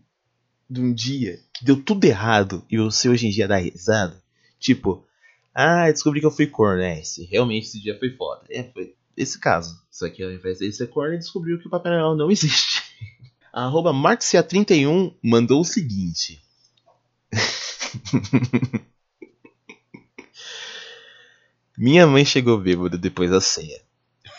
de 0.70 0.82
um 0.82 0.94
dia 0.94 1.40
que 1.54 1.64
deu 1.64 1.82
tudo 1.82 2.06
errado 2.06 2.66
e 2.70 2.78
você 2.78 3.10
hoje 3.10 3.28
em 3.28 3.30
dia 3.30 3.48
dá 3.48 3.58
risada? 3.58 4.22
Tipo, 4.60 5.06
ah, 5.54 5.90
descobri 5.92 6.20
que 6.20 6.26
eu 6.26 6.32
fui 6.32 6.48
corno. 6.48 6.82
É, 6.82 7.00
esse, 7.00 7.24
realmente 7.26 7.68
esse 7.68 7.82
dia 7.82 7.98
foi 7.98 8.12
foda. 8.12 8.42
É, 8.50 8.64
foi 8.64 8.96
esse 9.16 9.40
caso. 9.40 9.82
Só 9.90 10.10
que 10.10 10.24
ao 10.24 10.32
invés 10.32 10.60
de 10.60 10.72
ser 10.72 10.88
corno, 10.88 11.14
ele 11.14 11.20
descobriu 11.20 11.60
que 11.60 11.68
o 11.68 11.70
Papai 11.70 11.92
Noel 11.92 12.16
não 12.16 12.32
existe. 12.32 12.84
A 13.52 13.64
arroba 13.68 13.94
Marxia31 13.94 15.14
mandou 15.24 15.62
o 15.62 15.66
seguinte. 15.66 16.42
Minha 21.78 22.06
mãe 22.06 22.26
chegou 22.26 22.60
bêbada 22.60 22.98
depois 22.98 23.32
da 23.32 23.40
ceia. 23.40 23.82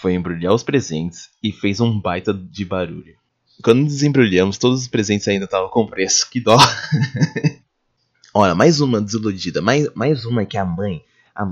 Foi 0.00 0.14
embrulhar 0.14 0.52
os 0.54 0.62
presentes 0.62 1.28
e 1.42 1.52
fez 1.52 1.80
um 1.80 2.00
baita 2.00 2.32
de 2.32 2.64
barulho. 2.64 3.14
Quando 3.62 3.84
desembrulhamos, 3.84 4.56
todos 4.56 4.80
os 4.82 4.88
presentes 4.88 5.28
ainda 5.28 5.44
estavam 5.44 5.68
com 5.68 5.86
preço. 5.86 6.28
Que 6.30 6.40
dó. 6.40 6.56
Olha, 8.32 8.54
mais 8.54 8.80
uma 8.80 9.00
desiludida. 9.00 9.60
Mais, 9.60 9.92
mais 9.94 10.24
uma 10.24 10.44
que 10.46 10.56
a 10.56 10.64
mãe. 10.64 11.04
a- 11.34 11.44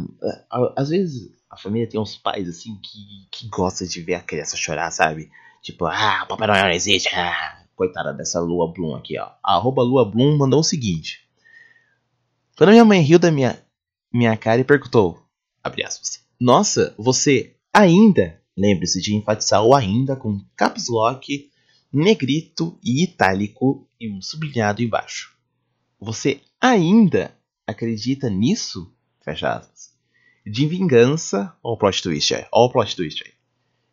a- 0.51 0.73
às 0.77 0.89
vezes 0.91 1.31
a 1.51 1.57
família 1.57 1.89
tem 1.89 2.01
uns 2.01 2.17
pais 2.17 2.49
assim 2.49 2.77
que, 2.83 2.99
que 3.31 3.49
gostam 3.49 3.87
de 3.87 4.01
ver 4.03 4.15
a 4.15 4.21
criança 4.23 4.57
chorar, 4.57 4.91
sabe? 4.91 5.31
Tipo, 5.63 5.87
ah, 5.87 6.23
o 6.25 6.29
Papai 6.29 6.47
Noel 6.49 6.65
não 6.65 6.71
existe. 6.73 7.09
Ah, 7.15 7.63
coitada 7.77 8.13
dessa 8.13 8.41
Lua 8.41 8.73
Bloom 8.73 8.95
aqui, 8.95 9.19
ó. 9.19 9.29
A 9.45 9.55
arroba 9.57 9.83
Lua 9.83 10.05
Bloom 10.05 10.37
mandou 10.39 10.61
o 10.61 10.65
seguinte. 10.65 11.27
Quando 12.57 12.71
minha 12.71 12.85
mãe 12.85 13.01
riu 13.03 13.19
da 13.19 13.31
minha, 13.31 13.63
minha 14.13 14.37
cara 14.37 14.61
e 14.61 14.65
perguntou, 14.65 15.23
abre 15.63 15.85
aspas, 15.85 16.23
Nossa, 16.41 16.95
você 16.99 17.55
ainda, 17.73 18.38
lembre-se 18.59 19.01
de 19.01 19.15
enfatizar 19.15 19.63
o 19.63 19.75
ainda 19.75 20.17
com 20.17 20.45
caps 20.57 20.89
lock, 20.89 21.49
negrito 21.93 22.79
e 22.85 23.05
itálico 23.05 23.89
e 24.01 24.11
um 24.11 24.21
sublinhado 24.21 24.83
embaixo. 24.83 25.33
Você 26.01 26.41
ainda 26.61 27.35
acredita 27.67 28.29
nisso? 28.29 28.93
Fecha 29.21 29.55
aspas. 29.55 29.95
De 30.45 30.67
vingança, 30.67 31.55
ó 31.63 31.73
o 31.73 31.77
plot 31.77 32.03
twist 32.03 32.35
aí, 32.35 32.47
ó 32.51 32.67
o 32.67 32.71
plot 32.71 32.97
twist 32.97 33.23
aí. 33.25 33.33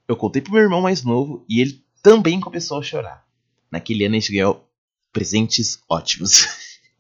Eu 0.07 0.15
contei 0.15 0.41
pro 0.41 0.53
meu 0.53 0.62
irmão 0.62 0.81
mais 0.81 1.03
novo 1.03 1.45
e 1.48 1.62
ele 1.62 1.84
também 2.01 2.39
começou 2.39 2.79
a 2.79 2.84
chorar. 2.84 3.25
Naquele 3.72 4.05
ano 4.05 4.15
a 4.15 4.19
gente 4.19 4.31
ganhou 4.31 4.67
presentes 5.12 5.79
ótimos. 5.89 6.48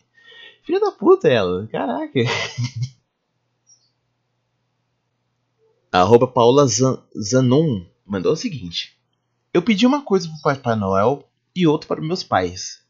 Filha 0.63 0.79
da 0.79 0.91
puta 0.91 1.27
ela, 1.27 1.67
caraca. 1.67 2.19
Arroba 6.01 6.27
Paula 6.27 6.67
Zan 6.67 7.01
Zanon 7.17 7.85
mandou 8.05 8.33
o 8.33 8.35
seguinte. 8.35 8.97
Eu 9.53 9.61
pedi 9.61 9.87
uma 9.87 10.01
coisa 10.01 10.27
pro 10.27 10.41
Papai 10.41 10.75
Noel 10.75 11.25
e 11.55 11.65
outra 11.65 11.87
para 11.87 12.01
meus 12.01 12.23
pais. 12.23 12.83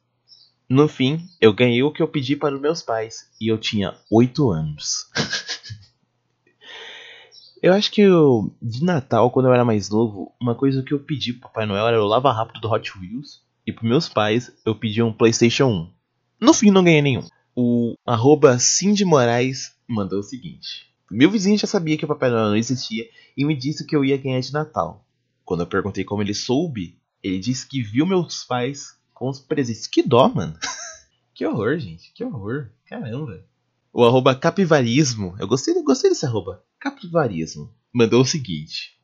No 0.68 0.88
fim, 0.88 1.30
eu 1.40 1.54
ganhei 1.54 1.84
o 1.84 1.92
que 1.92 2.02
eu 2.02 2.08
pedi 2.08 2.36
para 2.36 2.56
os 2.56 2.62
meus 2.62 2.82
pais 2.82 3.30
e 3.40 3.52
eu 3.52 3.60
tinha 3.60 3.96
8 4.12 4.50
anos. 4.50 5.12
eu 7.62 7.74
acho 7.74 7.92
que 7.92 8.02
eu, 8.02 8.52
de 8.60 8.84
Natal, 8.84 9.30
quando 9.30 9.46
eu 9.46 9.54
era 9.54 9.64
mais 9.64 9.90
novo, 9.90 10.34
uma 10.42 10.56
coisa 10.56 10.82
que 10.82 10.94
eu 10.94 11.00
pedi 11.00 11.34
pro 11.34 11.50
Papai 11.50 11.68
Noel 11.68 11.88
era 11.88 12.04
o 12.04 12.08
lava 12.08 12.32
rápido 12.32 12.60
do 12.60 12.72
Hot 12.72 12.98
Wheels 12.98 13.44
e 13.68 13.72
pros 13.72 13.88
meus 13.88 14.10
pais 14.10 14.52
eu 14.66 14.74
pedi 14.74 15.04
um 15.04 15.14
PlayStation 15.14 15.68
1. 15.68 15.94
No 16.42 16.54
fim, 16.56 16.72
não 16.72 16.84
ganhei 16.84 17.04
nenhum. 17.04 17.28
O 17.56 17.94
arroba 18.04 18.58
Cindy 18.58 19.06
Moraes 19.06 19.76
mandou 19.88 20.20
o 20.20 20.24
seguinte. 20.24 20.95
Meu 21.10 21.30
vizinho 21.30 21.58
já 21.58 21.68
sabia 21.68 21.98
que 21.98 22.06
o 22.06 22.08
Papai 22.08 22.30
Noel 22.30 22.50
não 22.50 22.56
existia 22.56 23.08
e 23.38 23.46
me 23.46 23.56
disse 23.56 23.86
que 23.86 23.96
eu 23.96 24.04
ia 24.04 24.18
ganhar 24.18 24.40
de 24.40 24.52
Natal. 24.54 25.06
Quando 25.44 25.62
eu 25.62 25.68
perguntei 25.68 26.04
como 26.04 26.22
ele 26.22 26.34
soube, 26.34 26.98
ele 27.22 27.40
disse 27.40 27.68
que 27.68 27.82
viu 27.82 28.06
meus 28.06 28.44
pais 28.44 28.98
com 29.14 29.30
os 29.30 29.40
presentes. 29.40 29.88
Que 29.88 30.02
dó, 30.02 30.28
mano. 30.28 30.58
que 31.34 31.46
horror, 31.46 31.78
gente. 31.78 32.12
Que 32.14 32.24
horror. 32.24 32.70
Caramba. 32.88 33.46
O 33.94 34.04
arroba 34.04 34.36
capivarismo. 34.36 35.36
Eu 35.40 35.48
gostei, 35.48 35.74
gostei 35.84 36.10
desse 36.10 36.26
arroba. 36.26 36.64
Capivarismo. 36.80 37.72
Mandou 37.94 38.22
o 38.22 38.26
seguinte. 38.26 38.96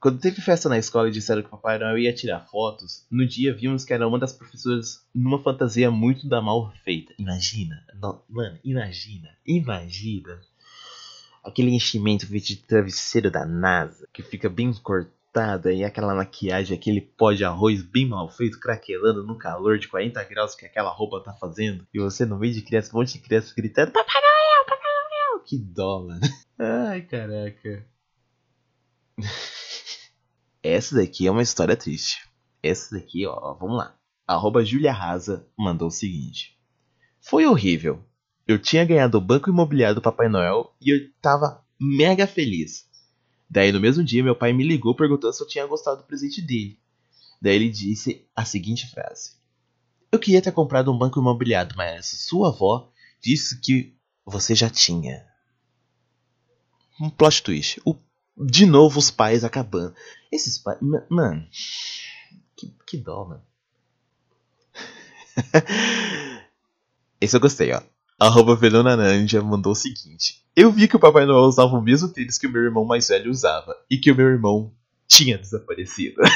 Quando 0.00 0.20
teve 0.20 0.42
festa 0.42 0.68
na 0.68 0.76
escola 0.76 1.08
e 1.08 1.12
disseram 1.12 1.40
que 1.40 1.48
o 1.48 1.50
Papai 1.52 1.78
Noel 1.78 1.96
ia 1.98 2.12
tirar 2.12 2.46
fotos, 2.50 3.06
no 3.10 3.26
dia 3.26 3.54
vimos 3.54 3.86
que 3.86 3.92
era 3.94 4.06
uma 4.06 4.18
das 4.18 4.34
professoras 4.34 5.00
numa 5.14 5.42
fantasia 5.42 5.90
muito 5.90 6.28
da 6.28 6.42
mal 6.42 6.70
feita. 6.84 7.14
Imagina. 7.18 7.82
No- 8.02 8.22
mano, 8.28 8.58
imagina. 8.62 9.30
Imagina. 9.46 10.38
Aquele 11.44 11.70
enchimento 11.70 12.26
feito 12.26 12.46
de 12.46 12.56
travesseiro 12.56 13.30
da 13.30 13.44
NASA, 13.44 14.08
que 14.12 14.22
fica 14.22 14.48
bem 14.48 14.72
cortado, 14.72 15.70
e 15.70 15.84
aquela 15.84 16.14
maquiagem, 16.14 16.76
aquele 16.76 17.00
pó 17.00 17.32
de 17.32 17.44
arroz 17.44 17.82
bem 17.82 18.08
mal 18.08 18.30
feito, 18.30 18.58
craquelando 18.58 19.22
no 19.24 19.36
calor 19.36 19.78
de 19.78 19.88
40 19.88 20.22
graus 20.24 20.54
que 20.54 20.64
aquela 20.64 20.90
roupa 20.90 21.20
tá 21.20 21.34
fazendo, 21.34 21.86
e 21.92 22.00
você 22.00 22.24
no 22.24 22.38
meio 22.38 22.54
de 22.54 22.62
criança, 22.62 22.90
um 22.94 23.00
monte 23.00 23.14
de 23.14 23.18
criança 23.18 23.52
gritando: 23.54 23.92
Papai 23.92 24.20
Noel, 24.22 24.64
Papai 24.66 24.90
Noel! 24.90 25.44
Que 25.44 25.58
dó, 25.58 26.00
mano. 26.06 26.20
Ai, 26.58 27.02
caraca. 27.02 27.86
Essa 30.62 30.96
daqui 30.96 31.26
é 31.26 31.30
uma 31.30 31.42
história 31.42 31.76
triste. 31.76 32.26
Essa 32.62 32.96
daqui, 32.96 33.26
ó, 33.26 33.52
vamos 33.54 33.76
lá. 33.76 33.94
Arroba 34.26 34.64
Julia 34.64 34.92
Rasa 34.92 35.46
mandou 35.58 35.88
o 35.88 35.90
seguinte. 35.90 36.58
Foi 37.20 37.44
horrível. 37.44 38.02
Eu 38.46 38.58
tinha 38.58 38.84
ganhado 38.84 39.16
o 39.18 39.20
banco 39.20 39.48
imobiliário 39.50 39.94
do 39.94 40.02
Papai 40.02 40.28
Noel 40.28 40.74
e 40.80 40.90
eu 40.90 41.10
tava 41.20 41.64
mega 41.80 42.26
feliz. 42.26 42.86
Daí 43.48 43.72
no 43.72 43.80
mesmo 43.80 44.02
dia 44.04 44.22
meu 44.22 44.34
pai 44.36 44.52
me 44.52 44.64
ligou 44.66 44.94
perguntando 44.94 45.32
se 45.32 45.42
eu 45.42 45.46
tinha 45.48 45.66
gostado 45.66 45.98
do 46.02 46.06
presente 46.06 46.42
dele. 46.42 46.78
Daí 47.40 47.54
ele 47.56 47.70
disse 47.70 48.26
a 48.34 48.44
seguinte 48.44 48.86
frase: 48.90 49.32
Eu 50.12 50.18
queria 50.18 50.42
ter 50.42 50.52
comprado 50.52 50.90
um 50.92 50.98
banco 50.98 51.18
imobiliário, 51.20 51.74
mas 51.76 52.06
sua 52.06 52.48
avó 52.48 52.90
disse 53.20 53.60
que 53.60 53.94
você 54.24 54.54
já 54.54 54.68
tinha. 54.68 55.24
Um 57.00 57.10
plot 57.10 57.42
twist. 57.42 57.80
O- 57.84 57.96
de 58.36 58.66
novo 58.66 58.98
os 58.98 59.10
pais 59.10 59.44
acabando. 59.44 59.94
Esses 60.32 60.58
pais. 60.58 60.78
ma- 60.80 61.04
Mano. 61.08 61.46
Que, 62.56 62.74
que 62.86 62.96
dó, 62.96 63.24
mano. 63.24 63.42
Esse 67.20 67.36
eu 67.36 67.40
gostei, 67.40 67.72
ó. 67.72 67.82
Arroba 68.26 68.58
Nanja 68.96 69.42
mandou 69.42 69.72
o 69.72 69.76
seguinte. 69.76 70.42
Eu 70.56 70.72
vi 70.72 70.88
que 70.88 70.96
o 70.96 70.98
Papai 70.98 71.26
Noel 71.26 71.44
usava 71.44 71.76
o 71.76 71.82
mesmo 71.82 72.08
tênis 72.08 72.38
que 72.38 72.46
o 72.46 72.50
meu 72.50 72.62
irmão 72.62 72.86
mais 72.86 73.08
velho 73.08 73.30
usava. 73.30 73.76
E 73.90 73.98
que 73.98 74.10
o 74.10 74.16
meu 74.16 74.28
irmão 74.28 74.72
tinha 75.06 75.36
desaparecido. 75.36 76.22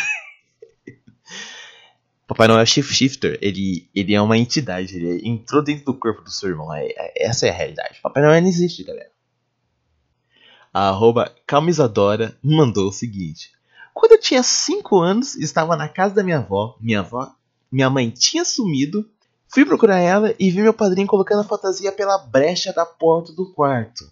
Papai 2.29 2.47
Noel 2.47 2.61
é 2.61 2.67
Shift 2.67 2.93
Shifter. 2.93 3.39
Ele, 3.41 3.89
ele 3.95 4.15
é 4.15 4.21
uma 4.21 4.37
entidade. 4.37 4.97
Ele 4.97 5.27
entrou 5.27 5.65
dentro 5.65 5.87
do 5.87 5.95
corpo 5.95 6.21
do 6.21 6.31
seu 6.31 6.51
irmão. 6.51 6.71
É- 6.75 6.89
é- 6.89 7.27
essa 7.27 7.47
é 7.47 7.51
a 7.51 7.55
realidade. 7.55 8.01
Papai 8.03 8.23
Noel 8.23 8.43
não 8.43 8.49
existe, 8.49 8.85
galera. 8.85 9.11
A 10.75 10.91
arroba 10.91 11.35
Camisadora 11.47 12.37
mandou 12.43 12.89
o 12.89 12.93
seguinte. 12.93 13.53
Quando 13.95 14.13
eu 14.13 14.21
tinha 14.21 14.43
5 14.43 15.01
anos, 15.01 15.37
estava 15.37 15.75
na 15.75 15.89
casa 15.89 16.15
da 16.15 16.23
minha 16.23 16.37
avó. 16.37 16.77
Minha 16.83 17.01
avó, 17.01 17.35
minha 17.73 17.89
mãe 17.89 18.11
tinha 18.11 18.45
sumido. 18.45 19.09
Fui 19.51 19.65
procurar 19.65 19.99
ela 19.99 20.35
e 20.39 20.51
vi 20.51 20.61
meu 20.61 20.75
padrinho 20.75 21.07
colocando 21.07 21.41
a 21.41 21.45
fantasia 21.45 21.91
pela 21.91 22.19
brecha 22.19 22.73
da 22.73 22.85
porta 22.85 23.33
do 23.33 23.53
quarto. 23.53 24.05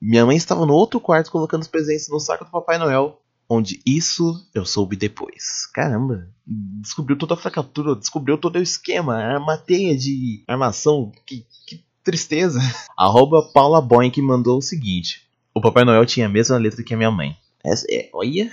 Minha 0.00 0.26
mãe 0.26 0.36
estava 0.36 0.66
no 0.66 0.74
outro 0.74 1.00
quarto 1.00 1.30
colocando 1.30 1.62
os 1.62 1.68
presentes 1.68 2.08
no 2.08 2.20
saco 2.20 2.44
do 2.44 2.50
Papai 2.50 2.78
Noel. 2.78 3.20
Onde 3.48 3.80
isso 3.86 4.44
eu 4.52 4.66
soube 4.66 4.96
depois. 4.96 5.66
Caramba, 5.72 6.28
descobriu 6.44 7.16
toda 7.16 7.34
a 7.34 7.36
fracatura, 7.36 7.94
descobriu 7.94 8.36
todo 8.36 8.56
o 8.56 8.62
esquema, 8.62 9.38
uma 9.38 9.56
teia 9.56 9.96
de 9.96 10.42
armação 10.48 11.12
que, 11.24 11.46
que 11.64 11.84
tristeza. 12.02 12.60
Arroba 12.98 13.42
Paula 13.52 13.80
Boink 13.80 14.20
mandou 14.20 14.58
o 14.58 14.62
seguinte. 14.62 15.26
O 15.54 15.60
Papai 15.60 15.84
Noel 15.84 16.04
tinha 16.04 16.26
a 16.26 16.28
mesma 16.28 16.58
letra 16.58 16.82
que 16.82 16.92
a 16.92 16.96
minha 16.96 17.10
mãe. 17.10 17.36
Essa 17.64 17.86
é, 17.88 18.10
olha. 18.12 18.50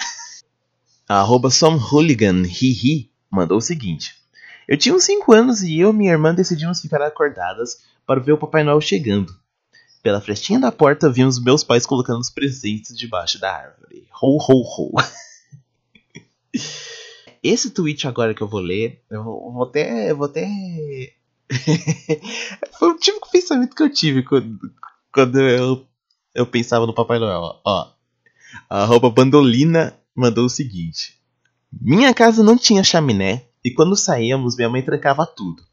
Arroba 1.10 1.50
Some 1.50 1.80
Hooligan 1.80 2.44
mandou 3.30 3.58
o 3.58 3.62
seguinte. 3.62 4.23
Eu 4.74 4.77
tinha 4.77 4.96
uns 4.96 5.03
5 5.03 5.32
anos 5.32 5.62
e 5.62 5.77
eu 5.77 5.92
e 5.92 5.94
minha 5.94 6.12
irmã 6.12 6.34
decidimos 6.34 6.82
ficar 6.82 7.00
acordadas 7.00 7.84
para 8.08 8.20
ver 8.20 8.32
o 8.32 8.39
Papai 8.39 8.63
Noel 8.63 8.82
chegando. 8.82 9.32
Pela 10.01 10.20
frestinha 10.20 10.60
da 10.60 10.72
porta 10.72 11.12
vimos 11.12 11.39
meus 11.39 11.63
pais 11.63 11.86
colocando 11.86 12.20
os 12.20 12.32
presentes 12.32 12.98
debaixo 12.98 13.39
da 13.39 13.56
árvore. 13.56 14.08
Ho, 14.20 14.36
ho, 14.36 14.63
ho. 14.63 14.96
Esse 17.44 17.70
tweet 17.70 18.08
agora 18.08 18.34
que 18.34 18.42
eu 18.42 18.48
vou 18.48 18.62
ler, 18.62 19.00
eu 19.12 19.24
vou, 19.24 19.63
até. 19.65 20.10
Eu 20.10 20.18
vou 20.18 20.25
até. 20.25 20.44
Foi 22.80 22.89
o 22.89 22.98
típico 22.98 23.30
pensamento 23.30 23.75
que 23.75 23.84
eu 23.84 23.94
tive 23.94 24.24
quando, 24.24 24.58
quando 25.13 25.39
eu, 25.39 25.86
eu 26.34 26.48
pensava 26.48 26.88
no 26.88 26.96
Papai 26.96 27.20
Noel. 27.20 27.62
Ó, 27.63 27.92
a 28.68 28.86
roupa 28.86 29.12
Bandolina 29.12 29.96
mandou 30.15 30.46
o 30.46 30.50
seguinte: 30.50 31.20
Minha 31.72 32.12
casa 32.12 32.42
não 32.42 32.58
tinha 32.58 32.84
chaminé 32.84 33.46
e 33.63 33.72
quando 33.72 33.96
saíamos, 33.96 34.55
minha 34.55 34.70
mãe 34.70 34.82
trancava 34.82 35.25
tudo. 35.25 35.63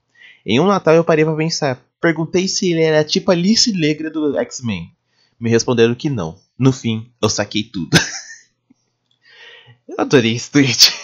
Em 0.44 0.60
um 0.60 0.66
Natal 0.66 0.94
eu 0.94 1.04
parei 1.04 1.24
pra 1.24 1.34
pensar. 1.36 1.82
Perguntei 2.00 2.46
se 2.48 2.70
ele 2.70 2.82
era 2.82 3.04
tipo 3.04 3.30
Alice 3.30 3.72
Negra 3.72 4.10
do 4.10 4.38
X-Men. 4.38 4.90
Me 5.38 5.50
responderam 5.50 5.94
que 5.94 6.08
não. 6.08 6.38
No 6.58 6.72
fim, 6.72 7.12
eu 7.20 7.28
saquei 7.28 7.62
tudo. 7.62 7.90
eu 9.88 9.96
adorei 9.98 10.34
esse 10.34 10.50
tweet. 10.50 10.92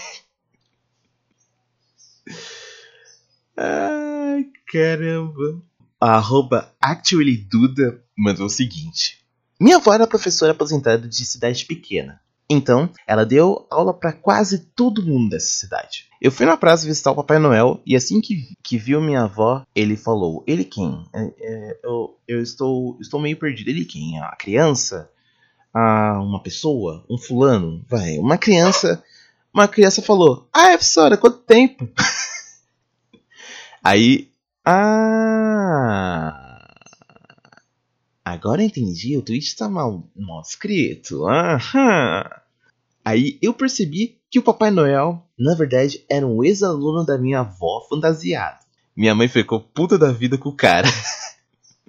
Ai, 3.56 4.46
caramba. 4.70 5.62
A 6.00 6.16
arroba 6.16 6.74
ActuallyDuda 6.80 8.02
mandou 8.16 8.46
o 8.46 8.50
seguinte. 8.50 9.24
Minha 9.58 9.76
avó 9.76 9.94
era 9.94 10.06
professora 10.06 10.52
aposentada 10.52 11.08
de 11.08 11.24
cidade 11.24 11.64
pequena. 11.64 12.20
Então, 12.48 12.88
ela 13.06 13.26
deu 13.26 13.66
aula 13.68 13.92
para 13.92 14.12
quase 14.12 14.58
todo 14.74 15.04
mundo 15.04 15.30
dessa 15.30 15.48
cidade. 15.48 16.08
Eu 16.22 16.30
fui 16.30 16.46
na 16.46 16.56
praça 16.56 16.86
visitar 16.86 17.10
o 17.10 17.16
Papai 17.16 17.38
Noel 17.38 17.80
e 17.84 17.96
assim 17.96 18.20
que, 18.20 18.56
que 18.62 18.78
viu 18.78 19.00
minha 19.00 19.22
avó, 19.22 19.64
ele 19.74 19.96
falou: 19.96 20.44
Ele 20.46 20.64
quem? 20.64 21.04
É, 21.12 21.32
é, 21.40 21.80
eu, 21.82 22.16
eu 22.26 22.40
estou, 22.40 22.96
estou 23.00 23.20
meio 23.20 23.36
perdido. 23.36 23.68
Ele 23.68 23.84
quem? 23.84 24.20
A 24.20 24.36
criança? 24.36 25.10
A 25.74 26.20
uma 26.22 26.40
pessoa? 26.40 27.04
Um 27.10 27.18
fulano? 27.18 27.84
Vai, 27.88 28.18
uma 28.18 28.38
criança. 28.38 29.02
Uma 29.52 29.66
criança 29.66 30.00
falou: 30.00 30.48
Ah, 30.52 30.70
é 30.70 30.76
professora, 30.76 31.16
quanto 31.16 31.38
tempo? 31.38 31.88
Aí. 33.82 34.30
Ah. 34.64 36.45
Agora 38.26 38.60
entendi, 38.60 39.16
o 39.16 39.22
tweet 39.22 39.54
tá 39.54 39.68
mal, 39.68 40.02
mal 40.16 40.40
escrito. 40.40 41.28
Aham. 41.28 42.28
Aí 43.04 43.38
eu 43.40 43.54
percebi 43.54 44.18
que 44.28 44.40
o 44.40 44.42
Papai 44.42 44.72
Noel, 44.72 45.24
na 45.38 45.54
verdade, 45.54 46.04
era 46.10 46.26
um 46.26 46.42
ex-aluno 46.42 47.06
da 47.06 47.16
minha 47.16 47.38
avó 47.38 47.86
fantasiado. 47.88 48.58
Minha 48.96 49.14
mãe 49.14 49.28
ficou 49.28 49.60
puta 49.60 49.96
da 49.96 50.10
vida 50.10 50.36
com 50.36 50.48
o 50.48 50.56
cara. 50.56 50.88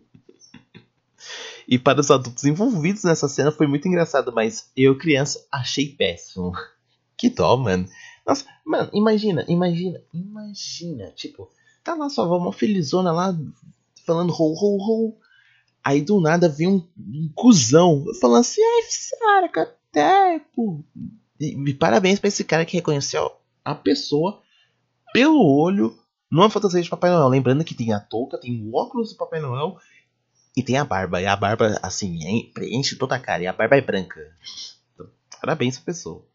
e 1.68 1.80
para 1.80 2.02
os 2.02 2.12
adultos 2.12 2.44
envolvidos 2.44 3.04
nessa 3.04 3.28
cena 3.28 3.52
foi 3.52 3.66
muito 3.66 3.88
engraçado, 3.88 4.32
mas 4.32 4.70
eu, 4.78 4.96
criança, 4.96 5.44
achei 5.52 5.88
péssimo. 5.90 6.52
Que 7.18 7.32
dó, 7.32 7.58
mano. 7.58 7.90
Nossa, 8.28 8.46
mano, 8.64 8.92
imagina, 8.94 9.44
imagina, 9.48 10.00
imagina. 10.14 11.12
Tipo, 11.16 11.50
tá 11.84 11.96
lá 11.96 12.08
sua 12.12 12.26
avó, 12.26 12.38
uma 12.38 12.54
felizona 12.54 13.12
lá, 13.12 13.36
falando 14.06 14.32
ho, 14.32 14.54
ho, 14.54 14.78
ho. 14.78 15.18
Aí 15.88 16.02
do 16.02 16.20
nada 16.20 16.50
vem 16.50 16.68
um, 16.68 16.86
um 16.98 17.32
cuzão 17.34 18.04
falando 18.20 18.42
assim, 18.42 18.60
ai, 18.62 18.84
Sara, 18.90 19.48
quanto 19.50 19.72
tempo? 19.90 20.84
E, 21.40 21.56
e 21.70 21.74
parabéns 21.74 22.20
pra 22.20 22.28
esse 22.28 22.44
cara 22.44 22.66
que 22.66 22.76
reconheceu 22.76 23.32
a 23.64 23.74
pessoa 23.74 24.42
pelo 25.14 25.42
olho 25.42 25.98
numa 26.30 26.50
fantasia 26.50 26.82
de 26.82 26.90
Papai 26.90 27.10
Noel. 27.10 27.30
Lembrando 27.30 27.64
que 27.64 27.74
tem 27.74 27.94
a 27.94 28.02
touca, 28.02 28.38
tem 28.38 28.62
o 28.68 28.76
óculos 28.76 29.12
do 29.12 29.18
Papai 29.18 29.40
Noel 29.40 29.78
e 30.58 30.62
tem 30.62 30.76
a 30.76 30.84
barba. 30.84 31.22
E 31.22 31.26
a 31.26 31.38
barba, 31.38 31.80
assim, 31.82 32.20
en- 32.22 32.52
preenche 32.52 32.98
toda 32.98 33.16
a 33.16 33.20
cara. 33.20 33.44
E 33.44 33.48
a 33.48 33.54
barba 33.54 33.78
é 33.78 33.82
branca. 33.82 34.20
Então, 34.94 35.08
parabéns 35.40 35.78
pra 35.78 35.86
pessoa. 35.94 36.26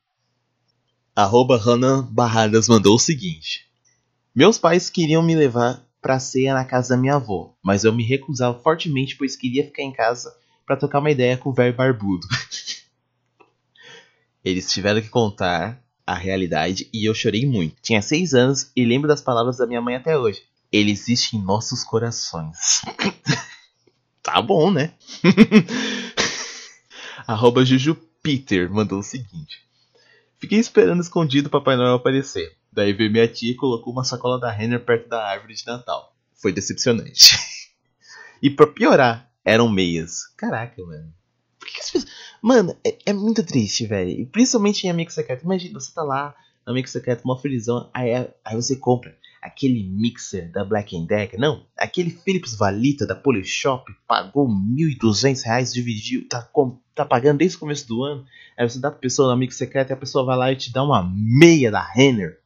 Arroba 1.14 1.58
Hannah 1.58 2.00
Barradas 2.10 2.68
mandou 2.68 2.94
o 2.94 2.98
seguinte. 2.98 3.68
Meus 4.34 4.56
pais 4.56 4.88
queriam 4.88 5.22
me 5.22 5.34
levar 5.36 5.86
pra 6.02 6.18
ceia 6.18 6.52
na 6.52 6.64
casa 6.64 6.90
da 6.90 7.00
minha 7.00 7.14
avó, 7.14 7.54
mas 7.62 7.84
eu 7.84 7.92
me 7.92 8.02
recusava 8.02 8.58
fortemente 8.58 9.16
pois 9.16 9.36
queria 9.36 9.64
ficar 9.64 9.82
em 9.82 9.92
casa 9.92 10.36
pra 10.66 10.76
trocar 10.76 10.98
uma 10.98 11.10
ideia 11.10 11.38
com 11.38 11.50
o 11.50 11.54
velho 11.54 11.74
barbudo. 11.74 12.26
Eles 14.44 14.70
tiveram 14.70 15.00
que 15.00 15.08
contar 15.08 15.80
a 16.04 16.14
realidade 16.14 16.90
e 16.92 17.08
eu 17.08 17.14
chorei 17.14 17.46
muito. 17.46 17.76
Tinha 17.80 18.02
seis 18.02 18.34
anos 18.34 18.72
e 18.74 18.84
lembro 18.84 19.06
das 19.06 19.20
palavras 19.20 19.58
da 19.58 19.66
minha 19.66 19.80
mãe 19.80 19.94
até 19.94 20.18
hoje. 20.18 20.42
Ele 20.72 20.90
existe 20.90 21.36
em 21.36 21.42
nossos 21.42 21.84
corações. 21.84 22.82
tá 24.20 24.42
bom, 24.42 24.72
né? 24.72 24.92
Arroba 27.26 27.64
Juju 27.64 27.94
Peter 28.20 28.68
mandou 28.68 28.98
o 28.98 29.04
seguinte. 29.04 29.62
Fiquei 30.40 30.58
esperando 30.58 31.00
escondido 31.00 31.46
o 31.46 31.50
Papai 31.50 31.76
Noel 31.76 31.94
aparecer. 31.94 32.56
Daí 32.72 32.92
veio 32.92 33.10
minha 33.10 33.28
tia 33.28 33.52
e 33.52 33.56
colocou 33.56 33.92
uma 33.92 34.04
sacola 34.04 34.40
da 34.40 34.50
Renner 34.50 34.80
perto 34.80 35.08
da 35.08 35.22
árvore 35.24 35.54
de 35.54 35.66
Natal. 35.66 36.14
Foi 36.34 36.52
decepcionante. 36.52 37.36
e 38.42 38.48
pra 38.48 38.66
piorar, 38.66 39.30
eram 39.44 39.68
meias. 39.68 40.26
Caraca, 40.36 40.82
mano. 40.82 41.12
Por 41.58 41.68
que, 41.68 41.74
que 41.74 41.80
as 41.80 41.90
pessoas. 41.90 42.12
Mano, 42.40 42.76
é, 42.84 42.98
é 43.06 43.12
muito 43.12 43.44
triste, 43.44 43.86
velho. 43.86 44.26
Principalmente 44.26 44.84
em 44.84 44.90
Amigo 44.90 45.12
Secreto. 45.12 45.44
Imagina, 45.44 45.78
você 45.78 45.92
tá 45.92 46.02
lá 46.02 46.34
Amigo 46.64 46.88
Secreto, 46.88 47.24
uma 47.24 47.38
felizão. 47.38 47.90
Aí, 47.92 48.14
aí 48.44 48.56
você 48.56 48.74
compra 48.74 49.14
aquele 49.40 49.82
mixer 49.82 50.50
da 50.50 50.64
Black 50.64 50.98
Decker. 51.06 51.38
Não, 51.38 51.66
aquele 51.76 52.10
Philips 52.10 52.56
Valita 52.56 53.06
da 53.06 53.14
Polishop. 53.14 53.92
Pagou 54.06 54.48
1.200 54.48 55.42
reais, 55.44 55.72
dividiu. 55.72 56.26
Tá, 56.28 56.42
com, 56.42 56.78
tá 56.94 57.04
pagando 57.04 57.38
desde 57.38 57.56
o 57.56 57.60
começo 57.60 57.86
do 57.86 58.02
ano. 58.02 58.24
Aí 58.56 58.68
você 58.68 58.78
dá 58.78 58.90
pra 58.90 59.00
pessoa 59.00 59.32
Amigo 59.32 59.52
Secreto 59.52 59.90
e 59.90 59.92
a 59.92 59.96
pessoa 59.96 60.24
vai 60.24 60.36
lá 60.36 60.52
e 60.52 60.56
te 60.56 60.72
dá 60.72 60.82
uma 60.82 61.02
meia 61.14 61.70
da 61.70 61.82
Renner. 61.82 62.41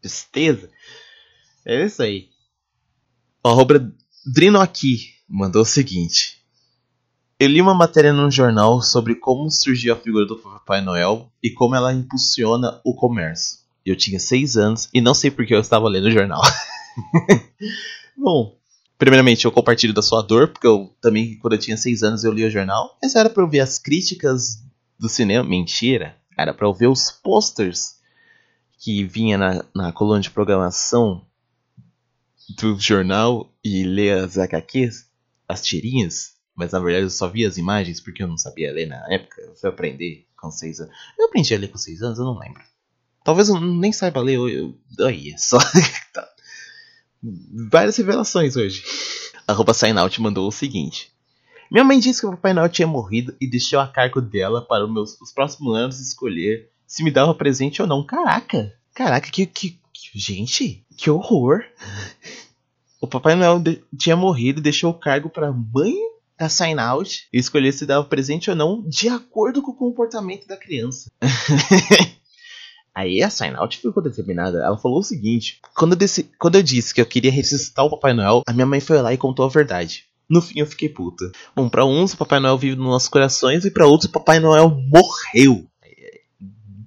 Tristeza. 0.00 0.70
É 1.64 1.84
isso 1.84 2.02
aí. 2.02 2.28
O 3.44 3.48
arroba 3.48 3.92
Drino 4.24 4.60
aqui 4.60 5.14
mandou 5.28 5.62
o 5.62 5.66
seguinte. 5.66 6.40
Eu 7.38 7.48
li 7.48 7.60
uma 7.60 7.74
matéria 7.74 8.12
num 8.12 8.30
jornal 8.30 8.82
sobre 8.82 9.14
como 9.14 9.50
surgiu 9.50 9.94
a 9.94 9.96
figura 9.96 10.26
do 10.26 10.36
Papai 10.36 10.82
Noel 10.82 11.32
e 11.42 11.50
como 11.50 11.74
ela 11.74 11.92
impulsiona 11.92 12.80
o 12.84 12.94
comércio. 12.94 13.60
Eu 13.84 13.96
tinha 13.96 14.20
seis 14.20 14.58
anos 14.58 14.90
e 14.92 15.00
não 15.00 15.14
sei 15.14 15.30
por 15.30 15.46
que 15.46 15.54
eu 15.54 15.60
estava 15.60 15.88
lendo 15.88 16.08
o 16.08 16.10
jornal. 16.10 16.42
Bom, 18.14 18.58
primeiramente 18.98 19.46
eu 19.46 19.52
compartilho 19.52 19.94
da 19.94 20.02
sua 20.02 20.20
dor, 20.20 20.48
porque 20.48 20.66
eu 20.66 20.94
também, 21.00 21.38
quando 21.38 21.54
eu 21.54 21.58
tinha 21.58 21.78
seis 21.78 22.02
anos, 22.02 22.24
eu 22.24 22.32
li 22.32 22.44
o 22.44 22.50
jornal. 22.50 22.98
Mas 23.02 23.14
era 23.14 23.30
pra 23.30 23.42
eu 23.42 23.48
ver 23.48 23.60
as 23.60 23.78
críticas 23.78 24.62
do 24.98 25.08
cinema. 25.08 25.48
Mentira. 25.48 26.14
Era 26.36 26.52
pra 26.52 26.66
eu 26.66 26.74
ver 26.74 26.88
os 26.88 27.10
posters 27.10 27.99
que 28.80 29.04
vinha 29.04 29.36
na, 29.36 29.64
na 29.74 29.92
coluna 29.92 30.20
de 30.20 30.30
programação 30.30 31.24
do 32.56 32.80
jornal 32.80 33.52
e 33.62 33.84
ler 33.84 34.24
as 34.24 34.38
HQs, 34.38 35.06
as 35.46 35.62
tirinhas. 35.62 36.34
Mas 36.56 36.72
na 36.72 36.80
verdade 36.80 37.04
eu 37.04 37.10
só 37.10 37.28
via 37.28 37.46
as 37.46 37.58
imagens 37.58 38.00
porque 38.00 38.22
eu 38.22 38.26
não 38.26 38.38
sabia 38.38 38.72
ler 38.72 38.86
na 38.86 39.06
época. 39.12 39.40
Eu 39.42 39.54
fui 39.54 39.68
aprender 39.68 40.26
com 40.36 40.50
6 40.50 40.80
anos. 40.80 40.94
Eu 41.18 41.26
aprendi 41.26 41.54
a 41.54 41.58
ler 41.58 41.68
com 41.68 41.76
6 41.76 42.02
anos, 42.02 42.18
eu 42.18 42.24
não 42.24 42.38
lembro. 42.38 42.62
Talvez 43.22 43.50
eu 43.50 43.60
nem 43.60 43.92
saiba 43.92 44.22
ler. 44.22 44.36
Eu, 44.36 44.48
eu, 44.48 44.74
aí, 45.06 45.30
é 45.30 45.36
só. 45.36 45.58
Várias 47.70 47.98
revelações 47.98 48.56
hoje. 48.56 48.82
A 49.46 49.52
roupa 49.52 49.72
mandou 50.18 50.48
o 50.48 50.52
seguinte. 50.52 51.12
Minha 51.70 51.84
mãe 51.84 52.00
disse 52.00 52.20
que 52.20 52.26
o 52.26 52.30
Papai 52.30 52.54
Noel 52.54 52.70
tinha 52.70 52.88
morrido 52.88 53.36
e 53.38 53.46
deixou 53.46 53.78
a 53.78 53.86
cargo 53.86 54.20
dela 54.22 54.62
para 54.62 54.84
os, 54.84 54.92
meus, 54.92 55.20
os 55.20 55.30
próximos 55.32 55.76
anos 55.76 56.00
escolher 56.00 56.69
se 56.90 57.04
me 57.04 57.10
dava 57.12 57.32
presente 57.32 57.80
ou 57.80 57.86
não. 57.86 58.04
Caraca! 58.04 58.74
Caraca, 58.92 59.30
que. 59.30 59.46
que, 59.46 59.78
que 59.92 60.18
gente! 60.18 60.84
Que 60.96 61.08
horror! 61.08 61.62
O 63.00 63.06
Papai 63.06 63.36
Noel 63.36 63.62
tinha 63.96 64.16
morrido 64.16 64.58
e 64.58 64.62
deixou 64.62 64.90
o 64.90 64.98
cargo 64.98 65.30
para 65.30 65.52
mãe 65.52 65.94
da 66.36 66.48
Sign 66.48 66.80
Out 66.80 67.28
e 67.32 67.38
escolher 67.38 67.72
se 67.72 67.86
dava 67.86 68.04
presente 68.04 68.50
ou 68.50 68.56
não 68.56 68.82
de 68.86 69.08
acordo 69.08 69.62
com 69.62 69.70
o 69.70 69.76
comportamento 69.76 70.48
da 70.48 70.56
criança. 70.56 71.08
Aí 72.92 73.22
a 73.22 73.30
Sign 73.30 73.56
Out 73.56 73.78
ficou 73.78 74.02
determinada. 74.02 74.58
Ela 74.58 74.76
falou 74.76 74.98
o 74.98 75.04
seguinte: 75.04 75.60
quando 75.76 75.92
eu, 75.92 75.98
disse, 75.98 76.28
quando 76.40 76.56
eu 76.56 76.62
disse 76.62 76.92
que 76.92 77.00
eu 77.00 77.06
queria 77.06 77.30
ressuscitar 77.30 77.84
o 77.84 77.90
Papai 77.90 78.12
Noel, 78.12 78.42
a 78.46 78.52
minha 78.52 78.66
mãe 78.66 78.80
foi 78.80 79.00
lá 79.00 79.14
e 79.14 79.16
contou 79.16 79.46
a 79.46 79.48
verdade. 79.48 80.06
No 80.28 80.42
fim 80.42 80.58
eu 80.58 80.66
fiquei 80.66 80.88
puta. 80.88 81.30
Bom, 81.54 81.68
pra 81.68 81.86
uns 81.86 82.14
o 82.14 82.16
Papai 82.16 82.40
Noel 82.40 82.58
vive 82.58 82.74
nos 82.74 82.86
nossos 82.86 83.08
corações 83.08 83.64
e 83.64 83.70
pra 83.70 83.86
outros 83.86 84.10
o 84.10 84.12
Papai 84.12 84.40
Noel 84.40 84.70
morreu. 84.70 85.69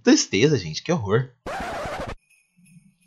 Tristeza, 0.03 0.57
gente, 0.57 0.83
que 0.83 0.91
horror. 0.91 1.29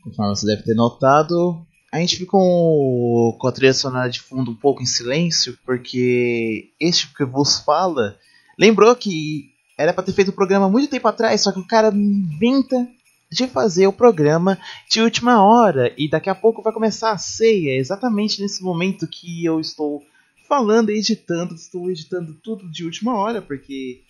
Conforme 0.02 0.34
você 0.34 0.46
deve 0.46 0.62
ter 0.62 0.74
notado, 0.74 1.66
a 1.92 1.98
gente 1.98 2.16
ficou 2.16 3.36
com 3.36 3.46
a 3.46 3.52
trilha 3.52 3.74
sonora 3.74 4.08
de 4.08 4.20
fundo 4.20 4.50
um 4.50 4.54
pouco 4.54 4.82
em 4.82 4.86
silêncio, 4.86 5.58
porque 5.64 6.70
este 6.80 7.12
que 7.14 7.24
vos 7.24 7.58
fala 7.58 8.18
lembrou 8.58 8.96
que 8.96 9.50
era 9.78 9.92
pra 9.92 10.02
ter 10.02 10.12
feito 10.12 10.28
o 10.28 10.34
programa 10.34 10.70
muito 10.70 10.88
tempo 10.88 11.06
atrás, 11.06 11.42
só 11.42 11.52
que 11.52 11.58
o 11.58 11.66
cara 11.66 11.88
inventa 11.94 12.88
de 13.30 13.46
fazer 13.46 13.86
o 13.86 13.92
programa 13.92 14.58
de 14.88 15.02
última 15.02 15.42
hora 15.42 15.92
e 15.98 16.08
daqui 16.08 16.30
a 16.30 16.34
pouco 16.34 16.62
vai 16.62 16.72
começar 16.72 17.10
a 17.10 17.18
ceia, 17.18 17.76
exatamente 17.76 18.40
nesse 18.40 18.62
momento 18.62 19.06
que 19.06 19.44
eu 19.44 19.60
estou 19.60 20.02
falando 20.48 20.90
e 20.90 20.98
editando, 20.98 21.54
estou 21.54 21.90
editando 21.90 22.32
tudo 22.42 22.70
de 22.70 22.84
última 22.84 23.16
hora, 23.16 23.42
porque 23.42 24.00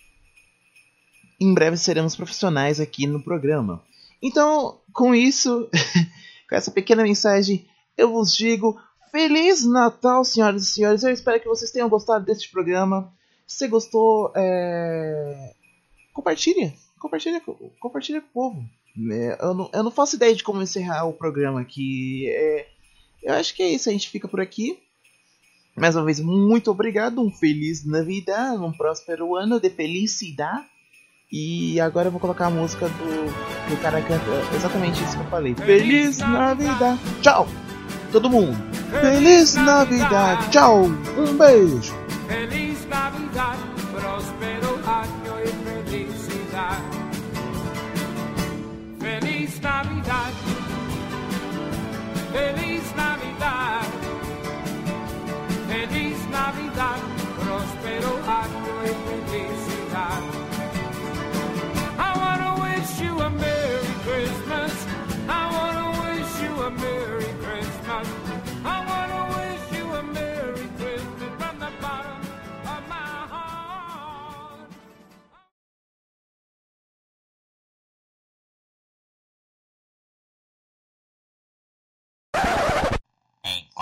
em 1.39 1.53
breve 1.53 1.77
seremos 1.77 2.15
profissionais 2.15 2.79
aqui 2.79 3.05
no 3.07 3.21
programa. 3.23 3.81
Então, 4.21 4.79
com 4.93 5.13
isso, 5.13 5.69
com 6.49 6.55
essa 6.55 6.71
pequena 6.71 7.03
mensagem, 7.03 7.65
eu 7.97 8.11
vos 8.11 8.35
digo 8.35 8.79
Feliz 9.11 9.65
Natal, 9.65 10.23
senhoras 10.25 10.63
e 10.63 10.71
senhores. 10.71 11.03
Eu 11.03 11.11
espero 11.11 11.39
que 11.39 11.47
vocês 11.47 11.71
tenham 11.71 11.89
gostado 11.89 12.25
deste 12.25 12.49
programa. 12.51 13.11
Se 13.45 13.67
gostou, 13.67 14.31
é... 14.35 15.53
compartilha. 16.13 16.73
Compartilha, 16.99 17.39
com- 17.39 17.71
compartilha 17.79 18.21
com 18.21 18.27
o 18.27 18.31
povo. 18.31 18.65
É, 19.11 19.37
Eu 19.39 19.53
não, 19.53 19.69
eu 19.73 19.83
não 19.83 19.91
faço 19.91 20.15
ideia 20.15 20.35
de 20.35 20.43
como 20.43 20.61
encerrar 20.61 21.05
o 21.05 21.13
programa 21.13 21.61
aqui. 21.61 22.27
É, 22.29 22.67
eu 23.23 23.33
acho 23.35 23.53
que 23.55 23.61
é 23.63 23.69
isso. 23.69 23.87
A 23.89 23.91
gente 23.91 24.09
fica 24.09 24.27
por 24.27 24.41
aqui. 24.41 24.79
Mais 25.75 25.95
uma 25.95 26.03
vez, 26.05 26.19
muito 26.19 26.71
obrigado. 26.71 27.21
Um 27.21 27.31
feliz 27.31 27.85
Navidad. 27.85 28.59
Um 28.59 28.71
próspero 28.73 29.35
ano 29.35 29.59
de 29.59 29.69
felicidade. 29.69 30.65
E 31.31 31.79
agora 31.81 32.07
eu 32.07 32.11
vou 32.11 32.21
colocar 32.21 32.45
a 32.45 32.49
música 32.49 32.87
do, 32.87 33.69
do 33.69 33.81
cara 33.81 34.01
que 34.01 34.07
canta 34.07 34.23
exatamente 34.55 35.03
isso 35.03 35.17
que 35.17 35.23
eu 35.23 35.29
falei. 35.29 35.53
Feliz 35.55 36.19
Navidad. 36.19 36.97
Tchau. 37.21 37.47
Todo 38.11 38.29
mundo. 38.29 38.57
Feliz 39.01 39.55
Navidad. 39.55 40.49
Tchau. 40.49 40.83
Um 40.85 41.37
beijo. 41.37 41.93
Feliz 42.27 42.85
Navidad, 42.87 43.57
próspero 43.93 44.79
año 44.85 45.33
y 45.43 45.89
felicidad. 45.89 46.79
Feliz 48.99 49.61
Navidad, 49.61 50.31
feliz 52.33 52.66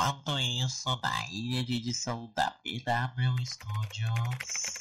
Enquanto 0.06 0.40
isso, 0.40 1.00
na 1.02 1.28
ilha 1.32 1.64
de 1.64 1.78
edição 1.78 2.32
da 2.36 2.52
PW 2.52 3.44
Studios. 3.44 4.76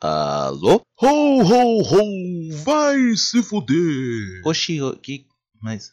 Alô? 0.00 0.80
Ho, 1.02 1.42
ho, 1.42 1.82
ho! 1.82 2.56
Vai 2.64 2.96
se 3.16 3.42
fuder! 3.42 4.42
Oxi, 4.44 4.80
o- 4.80 4.96
que. 4.96 5.26
Mas. 5.60 5.92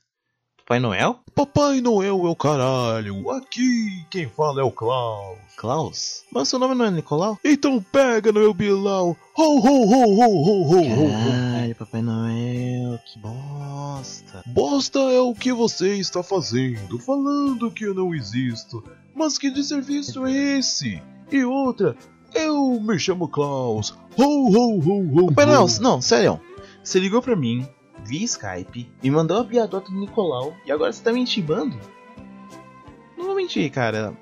Papai 0.68 0.80
Noel? 0.80 1.20
Papai 1.36 1.80
Noel 1.80 2.26
é 2.26 2.30
o 2.30 2.36
caralho! 2.36 3.30
Aqui 3.30 4.04
quem 4.10 4.28
fala 4.28 4.62
é 4.62 4.64
o 4.64 4.72
Klaus! 4.72 5.38
Klaus? 5.56 6.24
Mas 6.32 6.48
seu 6.48 6.58
nome 6.58 6.74
não 6.74 6.86
é 6.86 6.90
Nicolau? 6.90 7.38
Então 7.46 7.80
pega 7.80 8.32
Noel 8.32 8.52
Bilal! 8.52 9.16
Ho, 9.38 9.44
ho, 9.44 9.60
ho, 9.60 9.94
ho, 9.94 10.20
ho, 10.20 10.26
ho, 10.26 10.72
ho, 10.72 11.06
ho! 11.06 11.12
Caralho, 11.12 11.76
Papai 11.76 12.02
Noel, 12.02 12.98
que 13.06 13.20
bosta. 13.20 14.44
Bosta 14.48 14.98
é 14.98 15.20
o 15.20 15.36
que 15.36 15.54
você 15.54 15.98
está 15.98 16.24
fazendo, 16.24 16.98
falando 16.98 17.70
que 17.70 17.84
eu 17.84 17.94
não 17.94 18.16
existo. 18.16 18.84
Mas 19.14 19.38
que 19.38 19.52
de 19.52 19.64
serviço 19.64 20.26
é 20.26 20.58
esse? 20.58 21.00
E 21.32 21.46
outra, 21.46 21.96
eu 22.34 22.82
me 22.82 22.98
chamo 22.98 23.28
Klaus. 23.28 23.96
Ho, 24.18 24.24
ho, 24.24 24.80
ho, 24.80 25.26
ho, 25.26 25.28
Papai. 25.28 25.46
Noel, 25.46 25.68
não, 25.80 26.02
sério. 26.02 26.42
Você 26.84 27.00
ligou 27.00 27.22
pra 27.22 27.36
mim 27.36 27.68
via 28.06 28.24
Skype, 28.24 28.90
me 29.02 29.12
mandou 29.12 29.40
a 29.40 29.44
piadota 29.44 29.92
do 29.92 30.00
Nicolau 30.00 30.56
e 30.66 30.72
agora 30.72 30.94
você 30.94 31.04
tá 31.04 31.12
me 31.12 31.20
intimando? 31.20 31.78
Não 33.18 33.26
vou 33.26 33.36
mentir, 33.36 33.70
cara. 33.72 34.16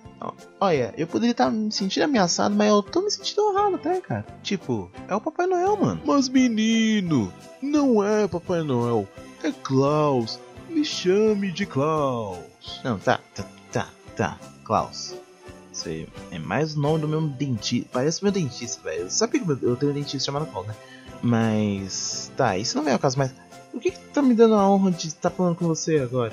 Olha, 0.60 0.94
eu 0.98 1.06
poderia 1.06 1.32
estar 1.32 1.52
me 1.52 1.70
sentindo 1.72 2.04
ameaçado, 2.04 2.56
mas 2.56 2.70
eu 2.70 2.82
tô 2.82 3.02
me 3.02 3.12
sentindo 3.12 3.46
honrado 3.50 3.76
até, 3.76 4.00
cara. 4.00 4.26
Tipo, 4.42 4.90
é 5.08 5.16
o 5.16 5.20
Papai 5.20 5.46
Noel, 5.46 5.76
mano. 5.76 6.02
Mas 6.06 6.30
menino, 6.30 7.32
não 7.62 8.02
é 8.02 8.28
Papai 8.28 8.64
Noel, 8.64 9.08
é 9.44 9.52
Klaus. 9.52 10.40
Me 10.70 10.86
chame 10.86 11.52
de 11.52 11.66
Klaus. 11.66 12.82
Não, 12.84 12.98
tá, 12.98 13.20
tá, 13.36 13.46
tá, 13.72 13.90
tá. 14.16 14.40
Klaus. 14.64 15.16
Isso 15.72 15.90
aí 15.90 16.08
é 16.32 16.40
mais 16.40 16.76
o 16.76 16.80
nome 16.80 17.02
do 17.02 17.08
meu 17.08 17.22
dentista. 17.22 17.90
Parece 17.92 18.24
meu 18.24 18.32
dentista, 18.32 18.82
velho. 18.82 19.10
Sabe 19.10 19.40
que 19.40 19.50
eu 19.50 19.76
tenho 19.76 19.92
um 19.92 19.96
dentista 19.96 20.26
chamado 20.26 20.46
Klaus, 20.46 20.68
né? 20.68 20.76
Mas. 21.22 22.32
Tá, 22.38 22.58
isso 22.58 22.78
não 22.78 22.88
é 22.88 22.96
o 22.96 23.00
caso, 23.00 23.18
mas. 23.18 23.34
Por 23.74 23.82
que, 23.82 23.90
que 23.90 24.00
tá 24.14 24.22
me 24.22 24.36
dando 24.36 24.54
a 24.54 24.70
honra 24.70 24.92
de 24.92 25.08
estar 25.08 25.32
falando 25.32 25.56
com 25.56 25.66
você 25.66 25.98
agora? 25.98 26.32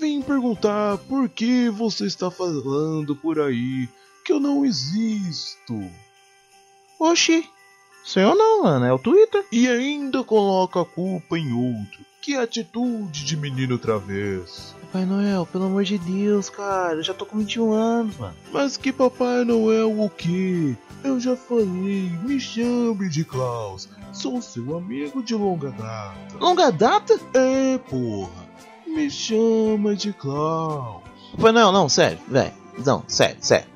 Vim 0.00 0.20
perguntar 0.20 0.98
por 0.98 1.28
que 1.28 1.70
você 1.70 2.04
está 2.04 2.32
falando 2.32 3.14
por 3.14 3.40
aí 3.40 3.88
que 4.24 4.32
eu 4.32 4.40
não 4.40 4.64
existo. 4.64 5.80
Oxi, 6.98 7.48
sou 8.04 8.20
eu 8.20 8.34
não, 8.34 8.64
mano, 8.64 8.84
é 8.84 8.92
o 8.92 8.98
Twitter. 8.98 9.44
E 9.52 9.68
ainda 9.68 10.24
coloca 10.24 10.80
a 10.82 10.84
culpa 10.84 11.38
em 11.38 11.52
outro. 11.52 12.04
Que 12.20 12.34
atitude 12.34 13.24
de 13.24 13.36
menino 13.36 13.78
travesso. 13.78 14.74
Papai 14.80 15.04
Noel, 15.04 15.46
pelo 15.46 15.66
amor 15.66 15.84
de 15.84 15.96
Deus, 15.96 16.50
cara, 16.50 16.96
eu 16.96 17.04
já 17.04 17.14
tô 17.14 17.24
com 17.24 17.38
21 17.38 17.72
anos, 17.72 18.16
mano. 18.16 18.34
Mas 18.50 18.76
que 18.76 18.92
Papai 18.92 19.44
Noel 19.44 20.00
o 20.00 20.10
quê? 20.10 20.76
Eu 21.04 21.20
já 21.20 21.36
falei, 21.36 22.10
me 22.24 22.40
chame 22.40 23.08
de 23.08 23.24
Klaus. 23.24 23.88
Sou 24.12 24.40
seu 24.42 24.76
amigo 24.76 25.22
de 25.22 25.34
longa 25.34 25.70
data. 25.70 26.38
Longa 26.40 26.70
data? 26.72 27.18
É, 27.34 27.78
porra. 27.78 28.48
Me 28.86 29.10
chama 29.10 29.94
de 29.94 30.12
Klaus. 30.12 31.02
Papai 31.32 31.52
Noel, 31.52 31.72
não, 31.72 31.88
sério, 31.88 32.18
velho. 32.26 32.52
Não, 32.84 33.04
sério, 33.06 33.36
sério. 33.40 33.66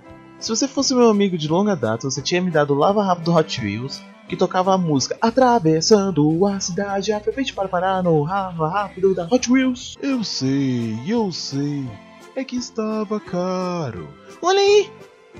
Se 0.41 0.49
você 0.49 0.67
fosse 0.67 0.95
meu 0.95 1.09
amigo 1.09 1.39
de 1.39 1.47
longa 1.49 1.77
data, 1.77 2.11
você 2.11 2.21
tinha 2.21 2.41
me 2.41 2.51
dado 2.51 2.73
o 2.75 2.77
Lava 2.77 3.05
Rápido 3.05 3.27
do 3.27 3.37
Hot 3.37 3.61
Wheels, 3.61 4.03
que 4.29 4.37
tocava 4.37 4.75
a 4.75 4.79
música 4.79 5.17
Atravessando 5.21 6.47
a 6.47 6.59
cidade, 6.59 7.13
aproveite 7.13 7.53
para 7.53 7.69
parar 7.69 8.03
no 8.03 8.25
Lava 8.25 8.69
Rápido 8.69 9.15
da 9.15 9.29
Hot 9.31 9.53
Wheels. 9.53 9.97
Eu 10.03 10.25
sei, 10.25 10.99
eu 11.07 11.31
sei. 11.31 11.89
É 12.35 12.43
que 12.43 12.57
estava 12.57 13.21
caro. 13.21 14.09
Olha 14.41 14.59
aí, 14.59 14.91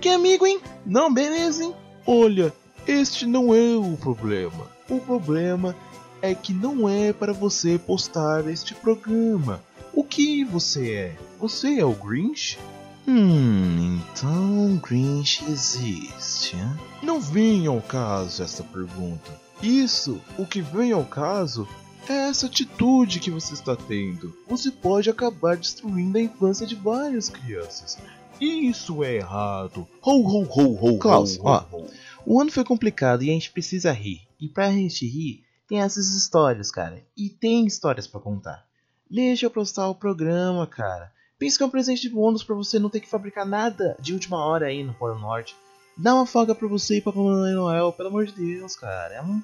que 0.01 0.09
amigo, 0.09 0.47
hein? 0.47 0.61
Não, 0.85 1.13
beleza, 1.13 1.65
hein? 1.65 1.75
Olha, 2.07 2.53
este 2.87 3.27
não 3.27 3.55
é 3.55 3.77
o 3.77 3.97
problema. 3.97 4.71
O 4.89 4.99
problema 5.01 5.75
é 6.21 6.35
que 6.35 6.53
não 6.53 6.89
é 6.89 7.13
para 7.13 7.33
você 7.33 7.79
postar 7.79 8.49
este 8.49 8.75
programa. 8.75 9.63
O 9.93 10.05
que 10.05 10.45
você 10.45 10.93
é? 10.93 11.17
Você 11.39 11.79
é 11.79 11.85
o 11.85 11.93
Grinch? 11.93 12.59
Hum, 13.07 14.01
então 14.13 14.81
Grinch 14.83 15.45
existe, 15.49 16.57
hein? 16.57 16.71
Não 17.03 17.21
vem 17.21 17.67
ao 17.67 17.81
caso 17.81 18.43
essa 18.43 18.63
pergunta. 18.63 19.31
Isso, 19.61 20.21
o 20.39 20.47
que 20.47 20.63
vem 20.63 20.93
ao 20.93 21.05
caso 21.05 21.69
é 22.09 22.29
essa 22.29 22.47
atitude 22.47 23.21
que 23.21 23.31
você 23.31 23.55
está 23.55 23.77
tendo. 23.77 24.35
Você 24.49 24.71
pode 24.71 25.11
acabar 25.11 25.57
destruindo 25.57 26.19
a 26.19 26.23
infância 26.23 26.67
de 26.67 26.75
várias 26.75 27.29
crianças. 27.29 27.99
Isso 28.41 29.05
é 29.05 29.17
errado. 29.17 29.87
Ho, 30.01 30.21
ho, 30.21 30.43
ho, 30.43 30.79
ho, 30.81 30.99
Klaus, 30.99 31.37
ho, 31.39 31.43
ó. 31.45 31.65
ho, 31.71 31.77
ho. 31.77 31.87
O 32.25 32.41
ano 32.41 32.51
foi 32.51 32.65
complicado 32.65 33.23
e 33.23 33.31
a 33.31 33.33
gente 33.33 33.51
precisa 33.51 33.93
rir. 33.93 34.21
E 34.43 34.49
pra 34.49 34.73
gente 34.73 35.07
rir, 35.07 35.45
tem 35.69 35.81
essas 35.81 36.09
histórias, 36.17 36.69
cara. 36.69 37.07
E 37.17 37.31
tem 37.31 37.65
histórias 37.65 38.09
pra 38.09 38.19
contar. 38.19 38.67
Deixa 39.09 39.47
eu 39.47 39.51
postar 39.51 39.89
o 39.89 39.95
programa, 39.95 40.67
cara. 40.67 41.13
Pensa 41.39 41.57
que 41.57 41.63
é 41.63 41.67
um 41.67 41.71
presente 41.71 42.03
de 42.03 42.09
bônus 42.09 42.43
pra 42.43 42.57
você 42.57 42.77
não 42.77 42.91
ter 42.91 42.99
que 42.99 43.09
fabricar 43.09 43.47
nada 43.47 43.97
de 44.01 44.13
última 44.13 44.45
hora 44.45 44.67
aí 44.67 44.83
no 44.83 44.95
Polo 44.95 45.17
Norte. 45.17 45.55
Dá 45.97 46.13
uma 46.13 46.27
folga 46.27 46.57
pra 46.57 46.67
você 46.67 46.97
e 46.97 47.01
pra 47.01 47.13
Papai 47.13 47.53
Noel, 47.53 47.93
pelo 47.93 48.09
amor 48.09 48.27
de 48.27 48.33
Deus, 48.33 48.75
cara. 48.75 49.15
É 49.15 49.23
um... 49.23 49.41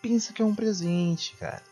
Pensa 0.00 0.32
que 0.32 0.40
é 0.40 0.44
um 0.44 0.54
presente, 0.54 1.34
cara. 1.36 1.62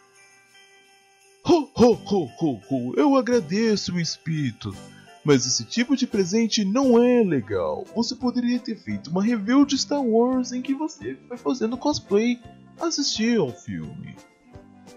Ho, 1.46 1.70
ho, 1.72 1.92
ho, 1.92 2.28
ho, 2.40 2.60
ho. 2.68 2.94
Eu 2.96 3.14
agradeço 3.14 3.96
espírito. 4.00 4.74
Mas 5.24 5.46
esse 5.46 5.64
tipo 5.64 5.96
de 5.96 6.06
presente 6.06 6.64
não 6.64 7.02
é 7.02 7.22
legal. 7.22 7.84
Você 7.94 8.14
poderia 8.14 8.58
ter 8.58 8.76
feito 8.76 9.10
uma 9.10 9.22
review 9.22 9.64
de 9.64 9.76
Star 9.76 10.02
Wars 10.02 10.52
em 10.52 10.62
que 10.62 10.74
você 10.74 11.16
foi 11.28 11.36
fazendo 11.36 11.76
cosplay 11.76 12.40
assistir 12.80 13.38
ao 13.38 13.50
filme. 13.50 14.16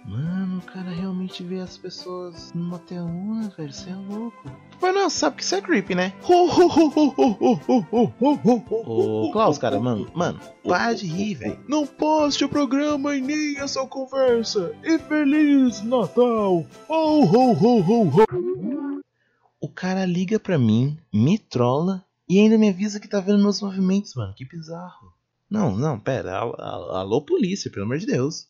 Mano, 0.05 0.57
o 0.57 0.61
cara 0.61 0.89
realmente 0.89 1.41
vê 1.43 1.59
as 1.59 1.77
pessoas 1.77 2.51
numa 2.53 2.77
telona, 2.79 3.49
velho. 3.57 3.71
Você 3.71 3.89
é 3.89 3.95
louco. 3.95 4.51
Mas 4.81 4.93
não, 4.93 5.09
sabe 5.09 5.37
que 5.37 5.43
isso 5.43 5.55
é 5.55 5.61
creepy, 5.61 5.95
né? 5.95 6.11
Ô, 6.27 6.49
Klaus, 9.31 9.57
cara, 9.57 9.79
mano, 9.79 10.11
mano, 10.13 10.41
para 10.61 10.93
de 10.93 11.05
rir, 11.05 11.35
velho. 11.35 11.57
Não 11.69 11.87
poste 11.87 12.43
o 12.43 12.49
programa 12.49 13.15
e 13.15 13.21
nem 13.21 13.57
essa 13.59 13.85
conversa. 13.85 14.73
E 14.83 14.97
Feliz 14.97 15.81
Natal! 15.83 16.65
Ho, 16.89 17.23
ho, 17.23 17.53
ho, 17.53 17.79
ho, 17.79 18.09
ho. 18.09 18.92
O 19.63 19.69
cara 19.69 20.05
liga 20.05 20.37
pra 20.37 20.57
mim, 20.57 20.97
me 21.13 21.37
trola 21.39 22.03
e 22.27 22.37
ainda 22.37 22.57
me 22.57 22.67
avisa 22.67 22.99
que 22.99 23.07
tá 23.07 23.21
vendo 23.21 23.41
meus 23.41 23.61
movimentos, 23.61 24.13
mano. 24.13 24.33
Que 24.35 24.43
bizarro. 24.45 25.13
Não, 25.49 25.77
não, 25.77 25.97
pera. 25.97 26.35
al- 26.37 26.59
al- 26.59 26.95
Alô, 26.97 27.21
polícia, 27.21 27.71
pelo 27.71 27.85
amor 27.85 27.97
de 27.97 28.05
Deus. 28.05 28.47